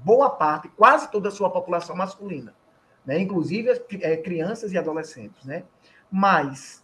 [0.03, 2.53] boa parte, quase toda a sua população masculina,
[3.05, 3.19] né?
[3.19, 3.69] inclusive
[4.01, 5.45] é, crianças e adolescentes.
[5.45, 5.63] Né?
[6.11, 6.83] Mas,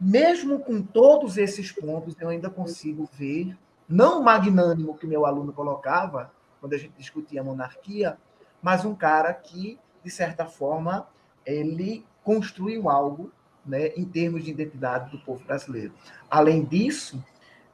[0.00, 3.56] mesmo com todos esses pontos, eu ainda consigo ver,
[3.88, 8.16] não o magnânimo que meu aluno colocava, quando a gente discutia a monarquia,
[8.62, 11.08] mas um cara que, de certa forma,
[11.44, 13.32] ele construiu algo
[13.66, 15.92] né, em termos de identidade do povo brasileiro.
[16.30, 17.20] Além disso,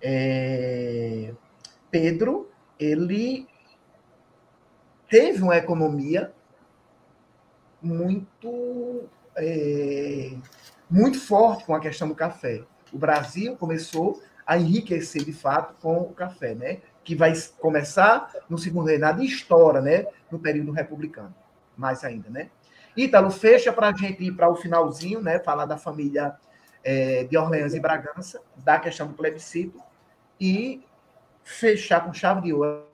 [0.00, 1.34] é,
[1.90, 3.46] Pedro ele
[5.10, 6.32] teve uma economia
[7.82, 9.04] muito
[9.36, 10.34] é,
[10.88, 12.64] muito forte com a questão do café.
[12.90, 16.80] O Brasil começou a enriquecer de fato com o café, né?
[17.04, 20.06] Que vai começar no segundo reinado e estoura, né?
[20.30, 21.34] No período republicano,
[21.82, 22.48] mais ainda, né?
[22.96, 25.38] Ítalo, fecha para a gente ir para o finalzinho, né?
[25.38, 26.34] Falar da família
[26.82, 29.78] é, de Orleans e Bragança, da questão do plebiscito
[30.40, 30.82] e
[31.44, 32.92] fechar com chave de ouro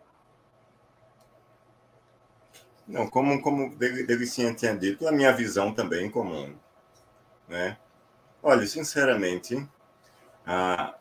[2.89, 6.57] não, como, como Delicinha tinha dito, a minha visão também comum.
[7.47, 7.76] Né?
[8.43, 9.68] Olha, sinceramente,
[10.47, 10.95] ah,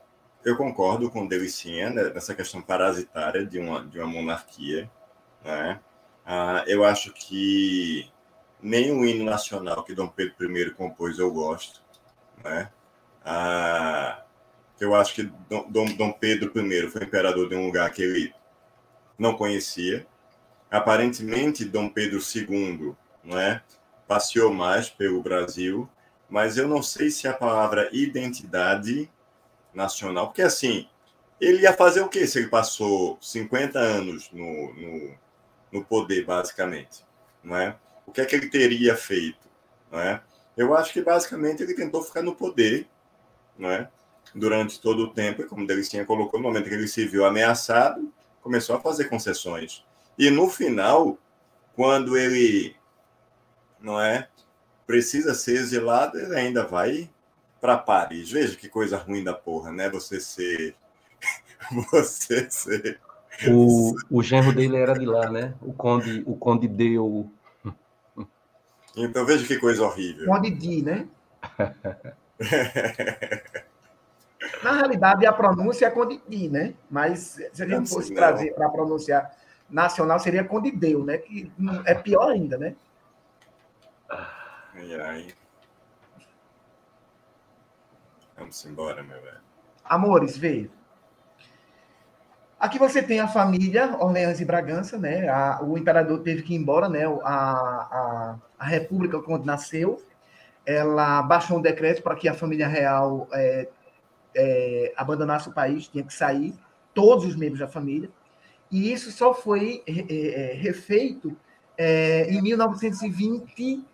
[0.44, 4.92] eu concordo com Delicinha né, nessa questão parasitária de uma, de uma monarquia.
[5.46, 5.80] Né?
[6.30, 8.12] Ah, eu acho que
[8.62, 11.82] nem o hino nacional que Dom Pedro I compôs eu gosto.
[12.44, 12.70] Né?
[13.24, 14.26] Ah,
[14.78, 18.34] eu acho que Dom, Dom Pedro I foi imperador de um lugar que ele
[19.18, 20.06] não conhecia
[20.70, 23.64] aparentemente Dom Pedro II, não é,
[24.06, 25.90] passeou mais pelo Brasil,
[26.30, 29.10] mas eu não sei se a palavra identidade
[29.74, 30.90] nacional, porque assim,
[31.40, 35.18] ele ia fazer o quê se ele passou 50 anos no, no,
[35.72, 37.06] no poder, basicamente,
[37.44, 37.76] não é?
[38.06, 39.48] O que é que ele teria feito,
[39.92, 40.22] não é?
[40.56, 42.88] Eu acho que basicamente ele tentou ficar no poder,
[43.58, 43.90] não é?
[44.34, 48.12] Durante todo o tempo, e como Delicinha colocou, no momento que ele se viu ameaçado,
[48.42, 49.86] começou a fazer concessões
[50.18, 51.18] e no final,
[51.76, 52.76] quando ele
[53.80, 54.28] não é
[54.88, 57.10] precisa ser exilado, ele ainda vai
[57.62, 58.32] para Paris.
[58.32, 59.90] Veja que coisa ruim da porra, né?
[59.90, 60.76] Você ser
[61.92, 63.00] você ser
[63.50, 65.54] o, o genro dele era de lá, né?
[65.62, 67.30] O conde, o conde deu.
[68.96, 70.26] Então veja que coisa horrível.
[70.26, 71.08] Conde Di, né?
[74.64, 76.74] Na realidade, a pronúncia é Conde Di, né?
[76.90, 79.32] Mas se a gente fosse trazer para pronunciar
[79.70, 81.18] nacional seria Condideu, né?
[81.18, 81.52] Que
[81.86, 82.76] é pior ainda, né?
[84.10, 85.28] Ai, ai.
[88.38, 89.38] Vamos embora, meu velho.
[89.84, 90.70] Amores, vê.
[92.60, 95.28] Aqui você tem a família Orleans e Bragança, né?
[95.30, 97.06] A, o imperador teve que ir embora, né?
[97.24, 100.02] A, a, a República, quando nasceu,
[100.66, 103.70] ela baixou um decreto para que a família real é,
[104.36, 106.56] é, abandonasse o país, tinha que sair,
[106.96, 108.10] todos os membros da família.
[108.72, 111.38] E isso só foi é, é, refeito
[111.78, 113.86] é, em 1920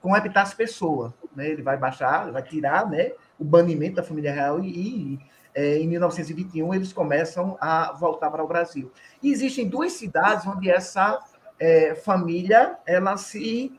[0.00, 1.12] com Epitácio Pessoa.
[1.36, 1.50] Né?
[1.50, 5.22] Ele vai baixar, vai tirar né, o banimento da família real e, e é,
[5.58, 8.92] em 1921 eles começam a voltar para o Brasil.
[9.22, 11.18] E existem duas cidades onde essa
[11.58, 13.78] é, família ela se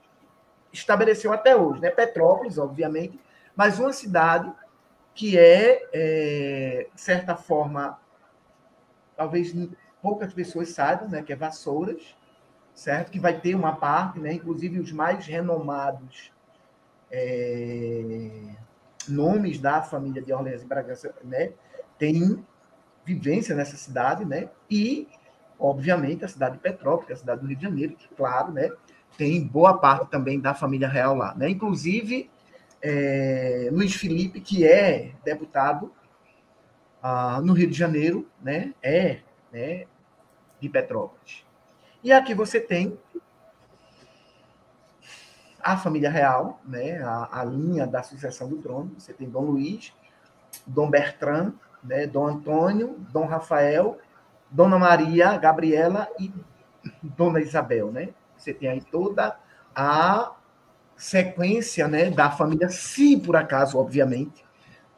[0.72, 1.90] estabeleceu até hoje, né?
[1.90, 3.20] Petrópolis, obviamente,
[3.56, 4.52] mas uma cidade
[5.14, 8.00] que é, é de certa forma,
[9.16, 9.54] talvez
[10.02, 12.16] poucas pessoas saibam, né, que é Vassouras,
[12.74, 13.12] certo?
[13.12, 16.32] Que vai ter uma parte, né, inclusive os mais renomados
[17.12, 18.30] é,
[19.08, 21.52] nomes da família de Orleans e Bragança, né,
[22.00, 22.44] tem
[23.06, 24.50] vivência nessa cidade, né?
[24.70, 25.08] E,
[25.60, 28.72] obviamente, a cidade de Petrópolis, a cidade do Rio de Janeiro, que, claro, né,
[29.18, 31.50] tem boa parte também da família real lá, né?
[31.50, 32.32] Inclusive,
[32.82, 35.94] é, Luiz Felipe, que é deputado
[37.04, 38.74] ah, no Rio de Janeiro, né?
[38.82, 39.20] É
[39.52, 39.86] né,
[40.60, 41.46] de Petrópolis.
[42.04, 42.98] E aqui você tem
[45.62, 48.94] a família real, né, a, a, linha da sucessão do trono.
[48.98, 49.94] Você tem Dom Luiz,
[50.66, 53.98] Dom Bertrand, né, Dom Antônio, Dom Rafael,
[54.50, 56.34] Dona Maria, Gabriela e
[57.02, 58.10] Dona Isabel, né?
[58.38, 59.38] Você tem aí toda
[59.76, 60.32] a
[60.96, 64.44] sequência, né, da família, se por acaso, obviamente,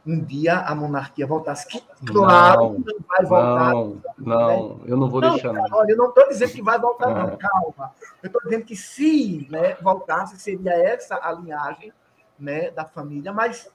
[0.06, 1.68] um dia a monarquia voltasse.
[1.68, 3.74] Que, claro, não, não vai voltar.
[3.74, 5.54] Não, não, eu não vou não, deixar.
[5.54, 5.64] Não.
[5.72, 7.38] Olha, eu não estou dizendo que vai voltar, não, é.
[7.38, 7.92] calma.
[8.22, 11.94] Eu estou dizendo que se né, voltasse, seria essa a linhagem
[12.40, 13.70] né, da família, mas,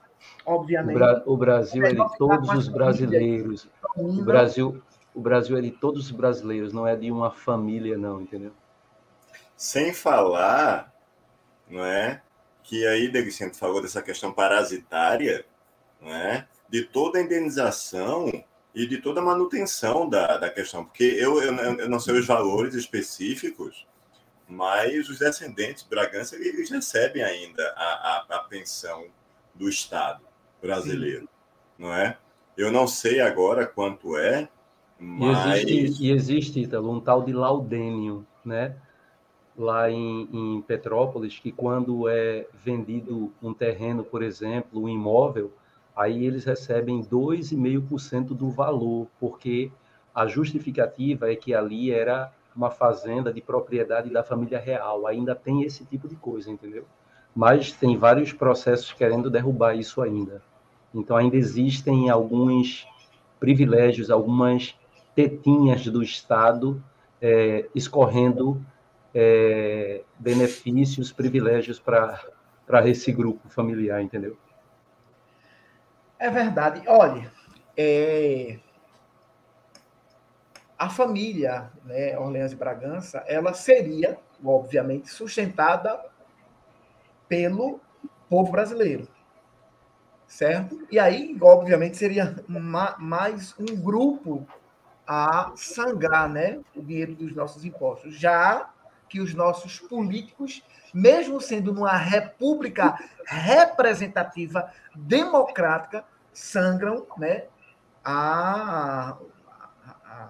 [0.45, 0.97] obviamente.
[0.97, 3.69] O, Bra o Brasil é de todos os brasileiros.
[3.97, 4.83] O Brasil,
[5.15, 8.53] o Brasil é de todos os brasileiros, não é de uma família, não, entendeu?
[9.57, 10.93] Sem falar,
[11.69, 12.23] não é?
[12.63, 15.47] Que aí, Deguicento falou dessa questão parasitária
[16.01, 18.31] né, de toda a indenização
[18.75, 22.27] e de toda a manutenção da, da questão, porque eu, eu, eu não sei os
[22.27, 23.87] valores específicos,
[24.47, 29.07] mas os descendentes de Bragança eles recebem ainda a, a, a pensão
[29.59, 30.23] do Estado
[30.61, 31.29] brasileiro, Sim.
[31.79, 32.17] não é?
[32.57, 34.49] Eu não sei agora quanto é,
[34.99, 35.63] mas...
[35.69, 38.77] E existe, e existe Italo, um tal de laudênio, né?
[39.57, 45.53] Lá em, em Petrópolis, que quando é vendido um terreno, por exemplo, um imóvel,
[45.95, 49.71] aí eles recebem 2,5% do valor, porque
[50.15, 55.07] a justificativa é que ali era uma fazenda de propriedade da família real.
[55.07, 56.87] Ainda tem esse tipo de coisa, entendeu?
[57.37, 60.43] Mas tem vários processos querendo derrubar isso ainda.
[60.95, 62.89] Então ainda existem alguns
[63.39, 64.75] privilégios, algumas
[65.15, 66.83] tetinhas do Estado
[67.21, 68.65] é, escorrendo
[69.15, 74.39] é, benefícios, privilégios para esse grupo familiar, entendeu?
[76.19, 76.83] É verdade.
[76.87, 77.31] Olha,
[77.77, 78.59] é...
[80.79, 86.03] a família né, Orleans e Bragança, ela seria, obviamente, sustentada
[87.29, 87.81] pelo
[88.29, 89.09] povo brasileiro.
[90.27, 90.87] Certo?
[90.91, 94.47] E aí, obviamente, seria uma, mais um grupo
[95.07, 98.19] a sangrar né, o dinheiro dos nossos impostos.
[98.19, 98.69] Já
[99.09, 107.45] que os nossos políticos, mesmo sendo numa república representativa, democrática, sangram né,
[108.05, 109.17] a,
[110.05, 110.29] a,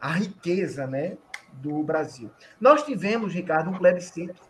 [0.00, 1.16] a riqueza né,
[1.54, 2.30] do Brasil.
[2.60, 4.47] Nós tivemos, Ricardo, um plebiscito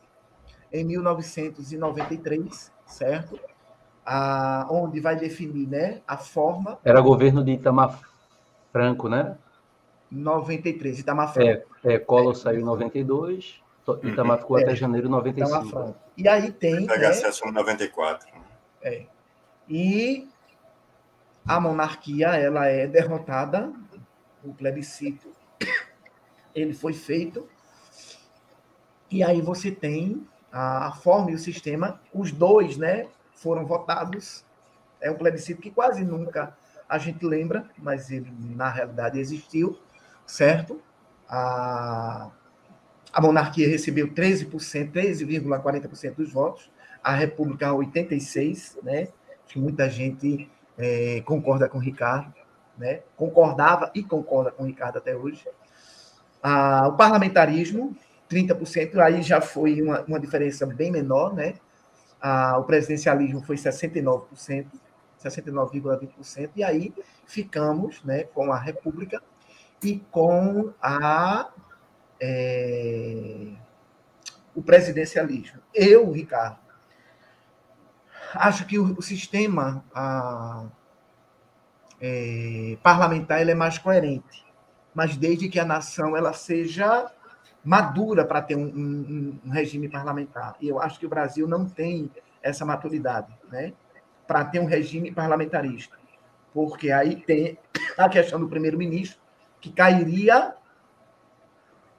[0.72, 3.38] em 1993, certo?
[4.04, 6.78] Ah, onde vai definir né, a forma.
[6.84, 8.00] Era governo de Itamar
[8.72, 9.36] Franco, né?
[10.10, 11.68] 93, Itamar Franco.
[11.84, 12.36] É, é Collor é.
[12.36, 13.60] saiu em 92,
[14.02, 15.94] Itamar ficou é, até janeiro de 95.
[16.16, 16.86] E aí tem.
[16.86, 18.28] PHCS né, 94.
[18.82, 19.06] É.
[19.68, 20.28] E
[21.46, 23.72] a monarquia ela é derrotada,
[24.44, 25.28] o plebiscito
[26.54, 27.48] ele foi feito,
[29.10, 34.44] e aí você tem a forma e o sistema, os dois né, foram votados.
[35.00, 36.56] É um plebiscito que quase nunca
[36.88, 39.78] a gente lembra, mas ele na realidade existiu,
[40.26, 40.80] certo?
[41.28, 42.30] A,
[43.12, 46.70] a monarquia recebeu 13%, 13,40% dos votos,
[47.02, 49.08] a república 86%, né?
[49.46, 52.32] que muita gente é, concorda com o Ricardo,
[52.76, 53.00] né?
[53.16, 55.44] concordava e concorda com o Ricardo até hoje.
[56.42, 57.96] Ah, o parlamentarismo,
[58.28, 61.54] 30%, aí já foi uma, uma diferença bem menor, né?
[62.20, 64.66] Ah, o presidencialismo foi 69%,
[65.22, 66.92] 69,20%, e aí
[67.26, 69.22] ficamos né, com a República
[69.82, 71.50] e com a,
[72.20, 73.52] é,
[74.54, 75.60] o presidencialismo.
[75.72, 76.58] Eu, Ricardo,
[78.34, 80.66] acho que o, o sistema a,
[82.00, 84.44] é, parlamentar ele é mais coerente,
[84.94, 87.12] mas desde que a nação ela seja
[87.68, 90.56] madura para ter um, um, um, regime parlamentar.
[90.58, 92.10] E eu acho que o Brasil não tem
[92.42, 93.74] essa maturidade, né?
[94.26, 95.94] Para ter um regime parlamentarista.
[96.54, 97.58] Porque aí tem
[97.98, 99.20] a questão do primeiro-ministro,
[99.60, 100.54] que cairia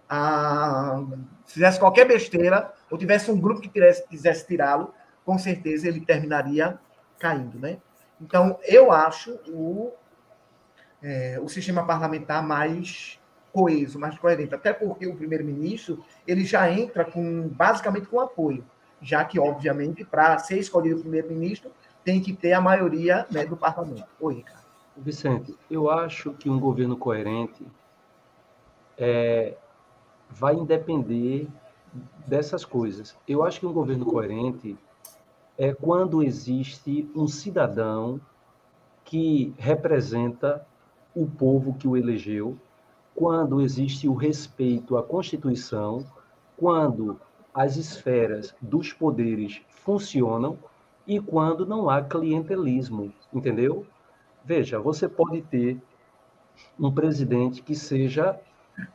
[0.09, 1.03] a,
[1.45, 4.91] fizesse qualquer besteira, ou tivesse um grupo que quisesse, quisesse tirá-lo,
[5.23, 6.79] com certeza ele terminaria
[7.19, 7.77] caindo, né?
[8.19, 9.93] Então, eu acho o,
[11.03, 13.18] é, o sistema parlamentar mais
[13.51, 18.63] coeso, mais coerente, até porque o primeiro-ministro ele já entra com basicamente com apoio,
[19.01, 21.71] já que obviamente para ser escolhido o primeiro-ministro
[22.03, 24.07] tem que ter a maioria né, do parlamento.
[24.19, 24.59] Oi, Ricardo.
[24.97, 27.65] Vicente, eu acho que um governo coerente
[28.97, 29.55] é,
[30.29, 31.47] vai depender
[32.27, 33.15] dessas coisas.
[33.27, 34.77] Eu acho que um governo coerente
[35.57, 38.19] é quando existe um cidadão
[39.03, 40.65] que representa
[41.15, 42.57] o povo que o elegeu,
[43.19, 46.05] quando existe o respeito à Constituição,
[46.55, 47.19] quando
[47.53, 50.57] as esferas dos poderes funcionam
[51.05, 53.85] e quando não há clientelismo, entendeu?
[54.45, 55.77] Veja, você pode ter
[56.79, 58.39] um presidente que seja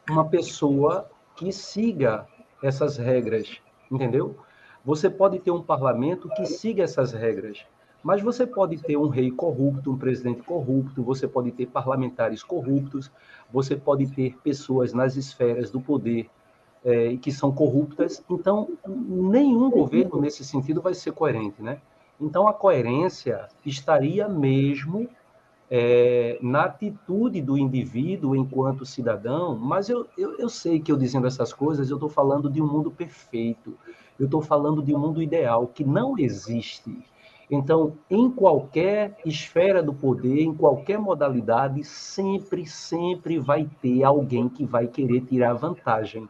[0.09, 1.07] uma pessoa
[1.37, 2.27] que siga
[2.63, 3.61] essas regras,
[3.91, 4.39] entendeu?
[4.83, 7.67] Você pode ter um parlamento que siga essas regras,
[8.05, 13.11] Mas você pode ter um rei corrupto, um presidente corrupto, você pode ter parlamentares corruptos,
[13.51, 16.29] você pode ter pessoas nas esferas do poder
[16.85, 18.23] é, que são corruptas.
[18.31, 21.79] Então, nenhum governo nesse sentido vai ser coerente, né?
[22.21, 25.09] Então, a coerência estaria mesmo
[25.71, 31.27] é, na atitude do indivíduo enquanto cidadão, mas eu, eu, eu sei que eu dizendo
[31.27, 33.77] essas coisas, eu estou falando de um mundo perfeito,
[34.19, 37.03] eu estou falando de um mundo ideal que não existe.
[37.55, 44.65] Então, em qualquer esfera do poder, em qualquer modalidade, sempre, sempre vai ter alguém que
[44.65, 46.29] vai querer tirar vantagem.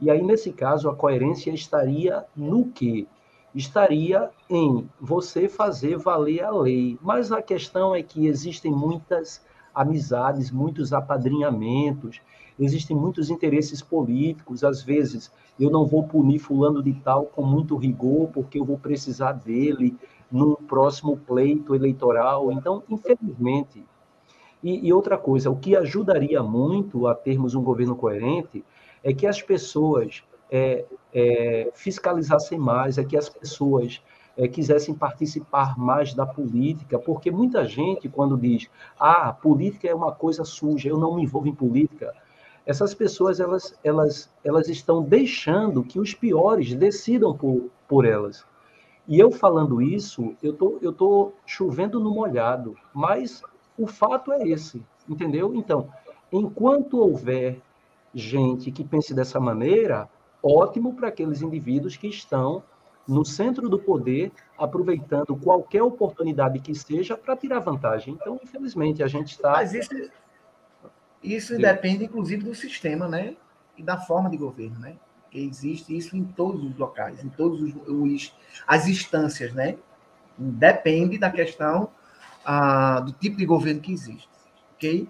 [0.00, 3.06] E aí, nesse caso, a coerência estaria no quê?
[3.54, 6.98] estaria em você fazer valer a lei.
[7.02, 9.42] Mas a questão é que existem muitas
[9.74, 12.20] amizades, muitos apadrinhamentos,
[12.58, 14.64] existem muitos interesses políticos.
[14.64, 18.78] Às vezes, eu não vou punir fulano de tal com muito rigor, porque eu vou
[18.78, 19.96] precisar dele
[20.32, 22.50] num próximo pleito eleitoral.
[22.50, 23.84] Então, infelizmente.
[24.62, 28.64] E, e outra coisa, o que ajudaria muito a termos um governo coerente
[29.04, 34.00] é que as pessoas é, é, fiscalizassem mais, é que as pessoas
[34.36, 40.12] é, quisessem participar mais da política, porque muita gente, quando diz, ah, política é uma
[40.12, 42.14] coisa suja, eu não me envolvo em política,
[42.64, 48.44] essas pessoas elas, elas, elas estão deixando que os piores decidam por, por elas.
[49.06, 53.42] E eu falando isso, eu tô, eu tô chovendo no molhado, mas
[53.76, 55.54] o fato é esse, entendeu?
[55.54, 55.88] Então,
[56.30, 57.60] enquanto houver
[58.14, 60.08] gente que pense dessa maneira,
[60.42, 62.62] ótimo para aqueles indivíduos que estão
[63.06, 68.14] no centro do poder, aproveitando qualquer oportunidade que seja para tirar vantagem.
[68.14, 69.52] Então, infelizmente, a gente está.
[69.52, 69.90] Mas isso,
[71.22, 73.36] isso depende, inclusive, do sistema, né?
[73.76, 74.96] E da forma de governo, né?
[75.32, 78.34] Que existe isso em todos os locais, em todos os, os
[78.66, 79.78] as instâncias, né?
[80.36, 81.88] Depende da questão
[82.44, 84.28] ah, do tipo de governo que existe,
[84.74, 85.08] ok?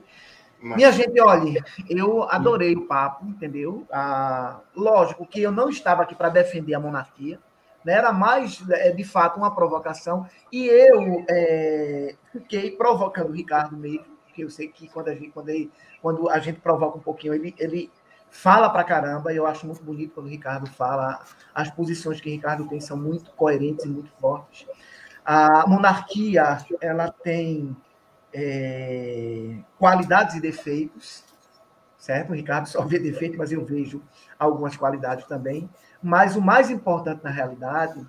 [0.63, 0.77] Mas...
[0.77, 3.85] Minha gente, olha, eu adorei o papo, entendeu?
[3.91, 7.41] Ah, lógico que eu não estava aqui para defender a monarquia,
[7.85, 7.95] né?
[7.95, 10.25] era mais, é, de fato, uma provocação.
[10.53, 15.31] E eu é, fiquei provocando o Ricardo mesmo, porque eu sei que quando a gente,
[15.31, 15.69] quando ele,
[16.01, 17.91] quando a gente provoca um pouquinho, ele, ele
[18.33, 21.21] fala pra caramba, e eu acho muito bonito quando o Ricardo fala.
[21.55, 24.67] As posições que o Ricardo tem são muito coerentes e muito fortes.
[25.25, 27.77] A monarquia, ela tem
[28.33, 31.23] é, qualidades e defeitos,
[31.99, 32.31] certo?
[32.31, 34.03] O Ricardo só vê defeito, mas eu vejo
[34.39, 35.69] algumas qualidades também.
[36.03, 38.05] Mas o mais importante na realidade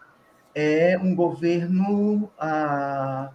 [0.56, 3.30] é um governo, ah,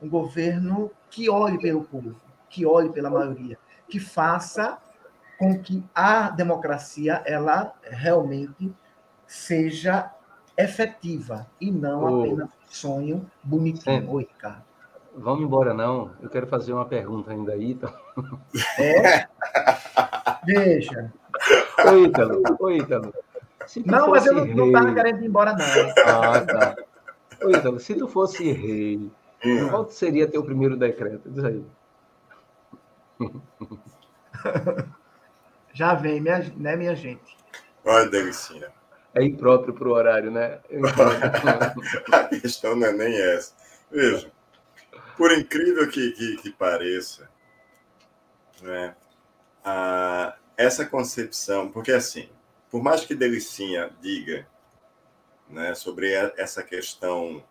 [0.00, 2.16] um governo que olhe pelo povo,
[2.48, 4.78] que olhe pela maioria, que faça
[5.40, 8.70] com que a democracia ela realmente
[9.26, 10.12] seja
[10.54, 12.20] efetiva e não oh.
[12.20, 14.62] apenas sonho bonitinho, Oi, Ricardo.
[15.16, 16.10] Vamos embora, não.
[16.20, 17.72] Eu quero fazer uma pergunta ainda aí.
[17.72, 17.90] Então...
[18.78, 19.26] É?
[20.44, 21.10] Deixa.
[21.90, 22.42] Oi, Ítalo.
[22.60, 23.14] Oi, Ítalo.
[23.86, 25.64] Não, mas eu não, estava querendo ir embora, não.
[26.04, 26.76] Ah, tá.
[27.42, 29.10] Oi, Ítalo, se tu fosse rei,
[29.70, 31.30] qual seria teu primeiro decreto?
[31.30, 31.64] Diz aí.
[35.72, 37.36] Já vem, minha, né, minha gente?
[37.84, 38.72] Olha, delicinha.
[39.14, 40.60] É impróprio para o horário, né?
[42.12, 43.54] A questão não é nem essa.
[43.90, 44.30] Veja,
[45.16, 47.28] por incrível que, que, que pareça,
[48.62, 48.94] né,
[49.64, 52.28] a, essa concepção, porque assim,
[52.70, 54.46] por mais que Delicinha diga
[55.48, 57.42] né, sobre essa questão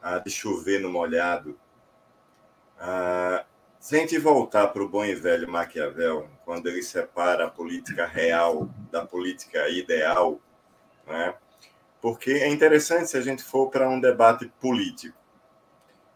[0.00, 1.58] a, de chover no molhado,
[2.78, 3.44] a,
[3.78, 8.06] se a gente voltar para o bom e velho Maquiavel, quando ele separa a política
[8.06, 10.40] real da política ideal,
[11.06, 11.34] né,
[12.00, 15.16] porque é interessante se a gente for para um debate político.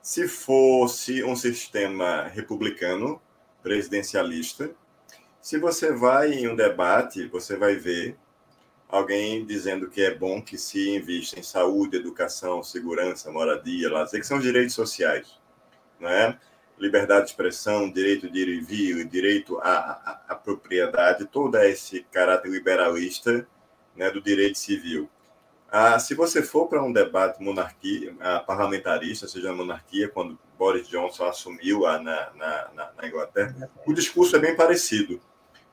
[0.00, 3.20] Se fosse um sistema republicano,
[3.62, 4.74] presidencialista,
[5.40, 8.16] se você vai em um debate, você vai ver
[8.88, 14.26] alguém dizendo que é bom que se invista em saúde, educação, segurança, moradia, lazer, que
[14.26, 15.40] são os direitos sociais,
[15.98, 16.38] não é?
[16.82, 22.02] Liberdade de expressão, direito de ir e vir, direito à, à, à propriedade, todo esse
[22.10, 23.46] caráter liberalista
[23.94, 25.08] né, do direito civil.
[25.70, 30.88] Ah, se você for para um debate monarquia, ah, parlamentarista, seja a monarquia, quando Boris
[30.88, 35.20] Johnson assumiu a, na, na, na, Inglaterra, o discurso é bem parecido.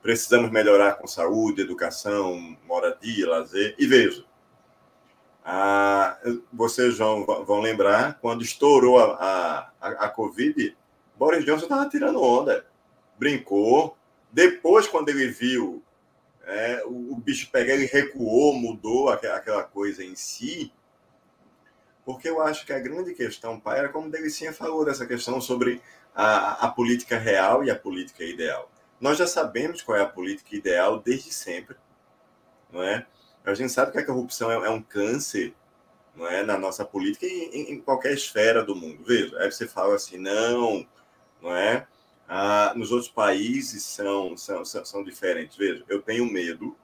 [0.04, 3.74] Precisamos melhorar com saúde, educação, moradia, lazer.
[3.80, 4.24] E veja,
[5.44, 6.20] ah,
[6.54, 10.78] vocês vão, vão lembrar, quando estourou a, a, a Covid,
[11.20, 12.66] Boris Johnson estava tirando onda,
[13.18, 13.98] brincou.
[14.32, 15.84] Depois, quando ele viu
[16.46, 20.72] é, o, o, bicho pega, ele recuou, mudou aquela coisa em si.
[22.06, 25.82] Porque eu acho que a grande questão, pai, era como Delicinha falou, dessa questão sobre
[26.16, 28.72] a, a política real e a política ideal.
[29.00, 31.76] Nós já sabemos qual é a política ideal desde sempre,
[32.72, 33.06] não é?
[33.44, 35.54] A gente sabe que a corrupção é, é um câncer
[36.16, 39.04] não é, na nossa política em, em, qualquer esfera do mundo.
[39.04, 40.86] Veja, aí você fala assim, não,
[41.42, 41.88] não é?
[42.28, 45.58] Ah, nos outros países são, são, são, são diferentes.
[45.58, 46.78] Veja, eu tenho medo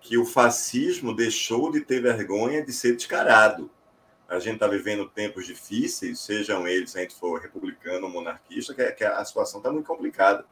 [0.00, 3.70] que o fascismo deixou de ter vergonha de ser descarado.
[4.28, 8.74] A gente está vivendo tempos difíceis, sejam eles, se a gente for republicano ou monarquista,
[8.74, 10.44] que, que a situação está muito complicada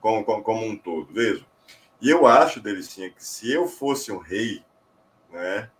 [0.00, 1.12] como, como, como, um todo.
[1.12, 1.44] Veja,
[2.00, 4.64] e eu acho, Delicinha, que se eu fosse um rei,
[5.30, 5.70] né,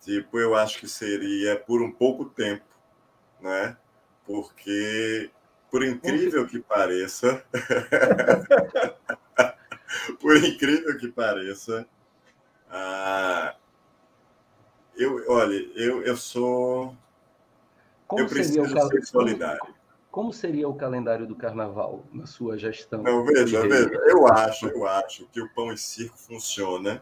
[0.00, 2.64] tipo, eu acho que seria por um pouco tempo,
[3.40, 3.76] né,
[4.26, 5.30] porque,
[5.70, 7.44] por incrível que pareça,
[10.20, 11.86] por incrível que pareça,
[12.70, 13.54] ah,
[14.96, 16.96] eu, olha, eu, eu sou.
[18.06, 19.74] Como eu preciso ser solidário.
[20.10, 23.02] Como seria o calendário do carnaval na sua gestão?
[23.02, 27.00] Não, veja, veja, eu acho, eu acho que o pão e circo funciona,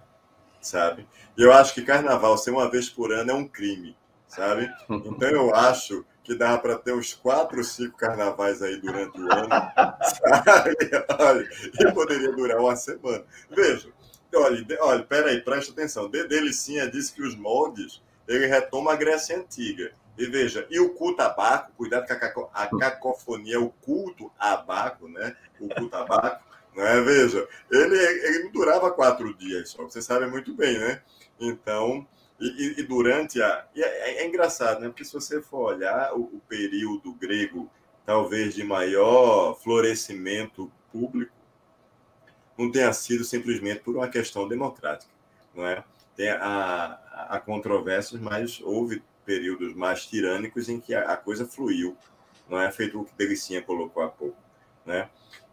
[0.61, 1.09] sabe?
[1.37, 3.97] Eu acho que carnaval ser uma vez por ano é um crime,
[4.27, 4.71] sabe?
[4.91, 9.49] Então eu acho que dá para ter uns quatro, cinco carnavais aí durante o ano?
[11.19, 11.49] Olha,
[11.81, 13.25] e poderia durar uma semana.
[13.49, 13.89] Veja,
[14.35, 16.07] olha, olha, peraí, presta atenção.
[16.07, 19.91] De Delicinha disse que os moldes ele retoma a Grécia Antiga.
[20.19, 25.09] E veja, e o culto abaco, cuidado com a, caco, a cacofonia, o culto abaco,
[25.09, 25.35] né?
[25.59, 26.45] O culto abaco,
[26.77, 27.01] né?
[27.01, 31.01] Veja, ele, ele durava quatro dias só, você sabe muito bem, né?
[31.41, 32.07] Então,
[32.41, 33.67] e, e durante a.
[33.75, 34.89] E é, é, engraçado, né?
[34.89, 37.71] Porque se você for olhar o, o período grego,
[38.07, 41.33] talvez de maior florescimento público,
[42.57, 45.13] não tenha sido simplesmente por uma questão democrática,
[45.55, 45.85] não é?
[46.17, 51.97] Tem a, a controvérsias, mas houve períodos mais tirânicos em que a, a coisa fluiu,
[52.49, 54.39] não é feito o que Delicinha colocou há pouco,
[54.87, 55.09] né?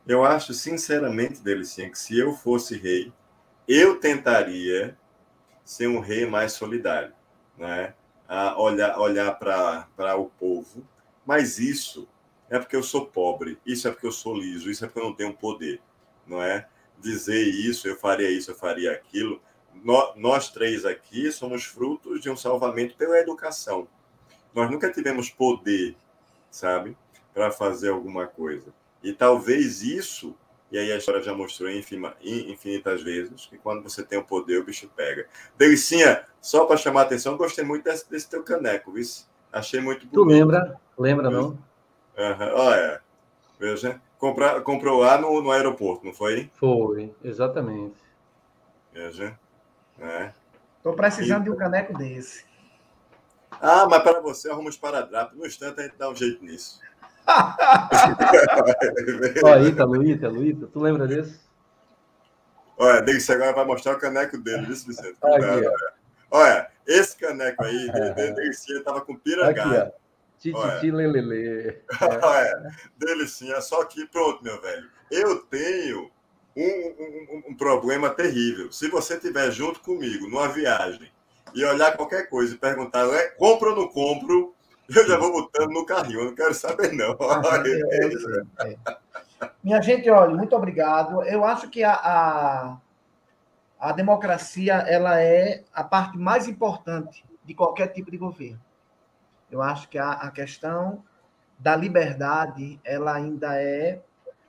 [0.08, 3.12] Eu acho, sinceramente, Delicinha, que se eu fosse rei,
[3.68, 4.96] eu tentaria
[5.66, 7.14] ser um rei mais solidário,
[7.58, 7.94] né?
[8.28, 10.88] A olhar olhar para o povo,
[11.26, 12.08] mas isso
[12.50, 15.06] é porque eu sou pobre, isso é porque eu sou liso, isso é porque eu
[15.06, 15.82] não tenho poder,
[16.26, 16.68] não é?
[17.00, 19.42] Dizer isso, eu faria isso, eu faria aquilo,
[20.16, 23.88] nós três aqui somos frutos de um salvamento pela educação.
[24.54, 25.98] Nós nunca tivemos poder,
[26.50, 26.96] sabe,
[27.34, 28.74] para fazer alguma coisa.
[29.04, 30.36] E talvez isso,
[30.76, 34.66] e aí a história já mostrou infinitas vezes, que quando você tem o poder, o
[34.66, 35.26] bicho pega.
[35.58, 39.06] Delicinha, só para chamar a atenção, gostei muito desse, desse teu caneco, viu?
[39.54, 40.16] Achei muito bonito.
[40.16, 40.78] Tu lembra?
[40.98, 41.52] Lembra, não?
[41.52, 41.58] Uhum.
[42.56, 43.02] Olha,
[43.58, 44.02] veja.
[44.18, 46.52] Comprar, comprou lá no, no aeroporto, não foi?
[46.56, 47.96] Foi, exatamente.
[48.92, 49.40] Veja.
[49.98, 50.34] Né?
[50.76, 51.44] Estou precisando e...
[51.46, 52.44] de um caneco desse.
[53.62, 55.38] Ah, mas para você arruma os paradrapos.
[55.38, 56.82] No instante a gente dá um jeito nisso.
[59.44, 61.40] Ó, Ítalo, Ítalo, Ítalo, tu lembra desse?
[62.78, 65.18] Olha, Deise agora vai mostrar o caneco dele, viu, Vicente?
[65.20, 65.72] Cuidado,
[66.30, 66.68] olha.
[66.86, 67.92] esse caneco aí,
[68.36, 69.92] Deise estava com pirangá.
[70.40, 71.82] Tititi lelele.
[72.22, 74.90] Olha, Delicinha, só que pronto, meu velho.
[75.10, 76.12] Eu tenho
[76.56, 78.72] um, um, um, problema terrível.
[78.72, 81.12] Se você estiver junto comigo numa viagem
[81.54, 84.55] e olhar qualquer coisa e perguntar, é, compro ou não compro,
[84.90, 87.16] eu já vou botando no carrinho, eu não quero saber, não.
[88.62, 89.52] É, é.
[89.64, 91.24] Minha gente, olha, muito obrigado.
[91.24, 92.78] Eu acho que a, a,
[93.80, 98.62] a democracia ela é a parte mais importante de qualquer tipo de governo.
[99.52, 101.04] Eu acho que a, a questão
[101.58, 104.02] da liberdade ela ainda é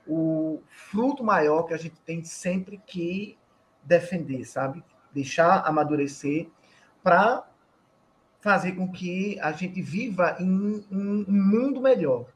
[0.07, 3.37] o fruto maior que a gente tem sempre que
[3.83, 4.83] defender, sabe?
[5.13, 6.49] Deixar amadurecer
[7.03, 7.45] para
[8.47, 12.27] fazer com que a gente viva em, um mundo melhor.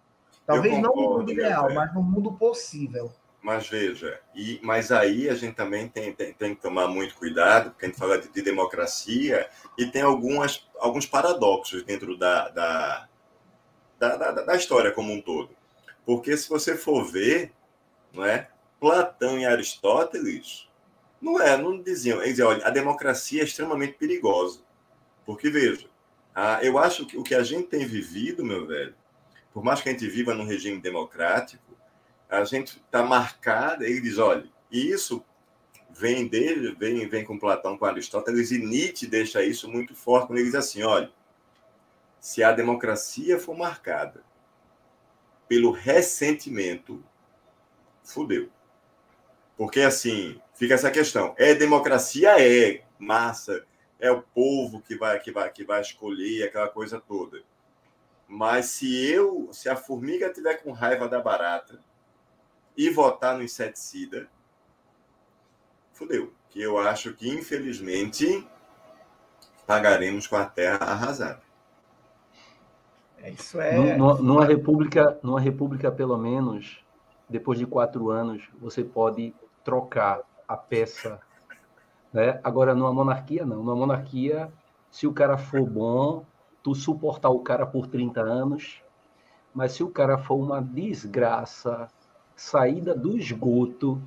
[0.46, 3.10] Talvez concordo, não no mundo ideal, mas no mundo possível.
[3.42, 7.72] Mas veja, e, mas aí a gente também tem, tem, tem que tomar muito cuidado,
[7.72, 13.08] porque a gente fala de, de democracia e tem algumas, alguns paradoxos dentro da, da,
[13.98, 15.56] da, da, da história como um todo.
[16.06, 17.54] Porque se você for ver,
[18.14, 18.50] não é?
[18.82, 20.68] Platão e Aristóteles
[21.22, 24.60] não é, não diziam, eles diziam, olha, a democracia é extremamente perigosa.
[25.26, 25.91] Porque, veja,
[26.34, 28.96] a, eu acho que o que a gente tem vivido, meu velho,
[29.54, 31.78] por mais que a gente viva num regime democrático,
[32.30, 35.24] a gente está marcada, ele diz, olha, isso
[35.90, 40.40] vem dele, vem, vem com Platão, com Aristóteles, e Nietzsche deixa isso muito forte quando
[40.40, 41.12] ele diz assim, olha,
[42.20, 44.24] se a democracia for marcada
[45.48, 47.04] pelo ressentimento
[48.04, 48.50] fudeu.
[49.58, 51.36] Porque, assim, fica essa questão.
[51.38, 52.40] É democracia?
[52.40, 52.84] É.
[52.98, 53.66] Massa.
[54.02, 57.42] É o povo que vai, que vai, que vai escolher aquela coisa toda.
[58.28, 61.80] Mas se eu, se a formiga tiver com raiva da barata
[62.76, 64.28] e votar no inseticida,
[65.94, 66.34] fudeu.
[66.50, 68.46] Que eu acho que, infelizmente,
[69.68, 71.42] pagaremos com a terra arrasada.
[73.20, 73.96] É, isso é.
[73.96, 76.84] Numa, república, numa república, pelo menos,
[77.30, 79.34] depois de quatro anos, você pode
[79.64, 81.22] trocar a peça.
[82.14, 82.40] Né?
[82.44, 83.58] Agora, numa monarquia, não.
[83.58, 84.52] Numa monarquia,
[84.90, 86.26] se o cara for bom,
[86.64, 88.82] tu suportar o cara por 30 anos,
[89.54, 91.90] mas se o cara for uma desgraça,
[92.36, 94.02] saída do esgoto,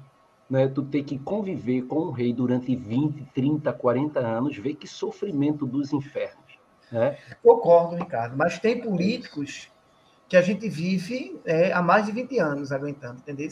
[0.48, 4.86] né, tu ter que conviver com o rei durante 20, 30, 40 anos, ver que
[4.86, 6.58] sofrimento dos infernos.
[6.90, 7.16] Né?
[7.42, 9.70] Concordo, Ricardo, mas tem políticos
[10.28, 13.48] que a gente vive é, há mais de 20 anos aguentando, entendeu?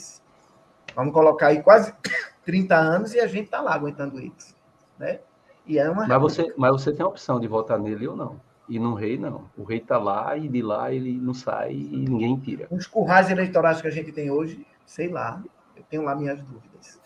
[0.94, 1.94] Vamos colocar aí quase
[2.44, 4.54] 30 anos e a gente está lá aguentando eles.
[4.98, 5.20] Né?
[5.66, 6.06] E é uma...
[6.06, 8.40] mas, você, mas você tem a opção de votar nele ou não.
[8.68, 9.50] E no rei, não.
[9.56, 12.66] O rei está lá e de lá ele não sai e ninguém tira.
[12.70, 15.42] Os currais eleitorais que a gente tem hoje, sei lá,
[15.76, 17.00] eu tenho lá minhas dúvidas.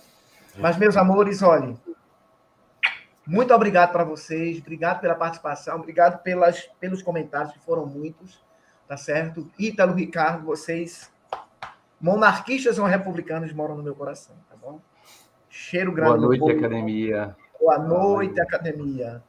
[0.59, 1.79] Mas, meus amores, olhem,
[3.27, 8.41] muito obrigado para vocês, obrigado pela participação, obrigado pelas, pelos comentários, que foram muitos,
[8.87, 9.51] tá certo?
[9.59, 11.11] Ítalo, Ricardo, vocês,
[12.01, 14.81] monarquistas ou republicanos, moram no meu coração, tá bom?
[15.49, 16.19] Cheiro grande.
[16.19, 17.37] Boa noite, academia.
[17.59, 19.23] Boa noite, academia.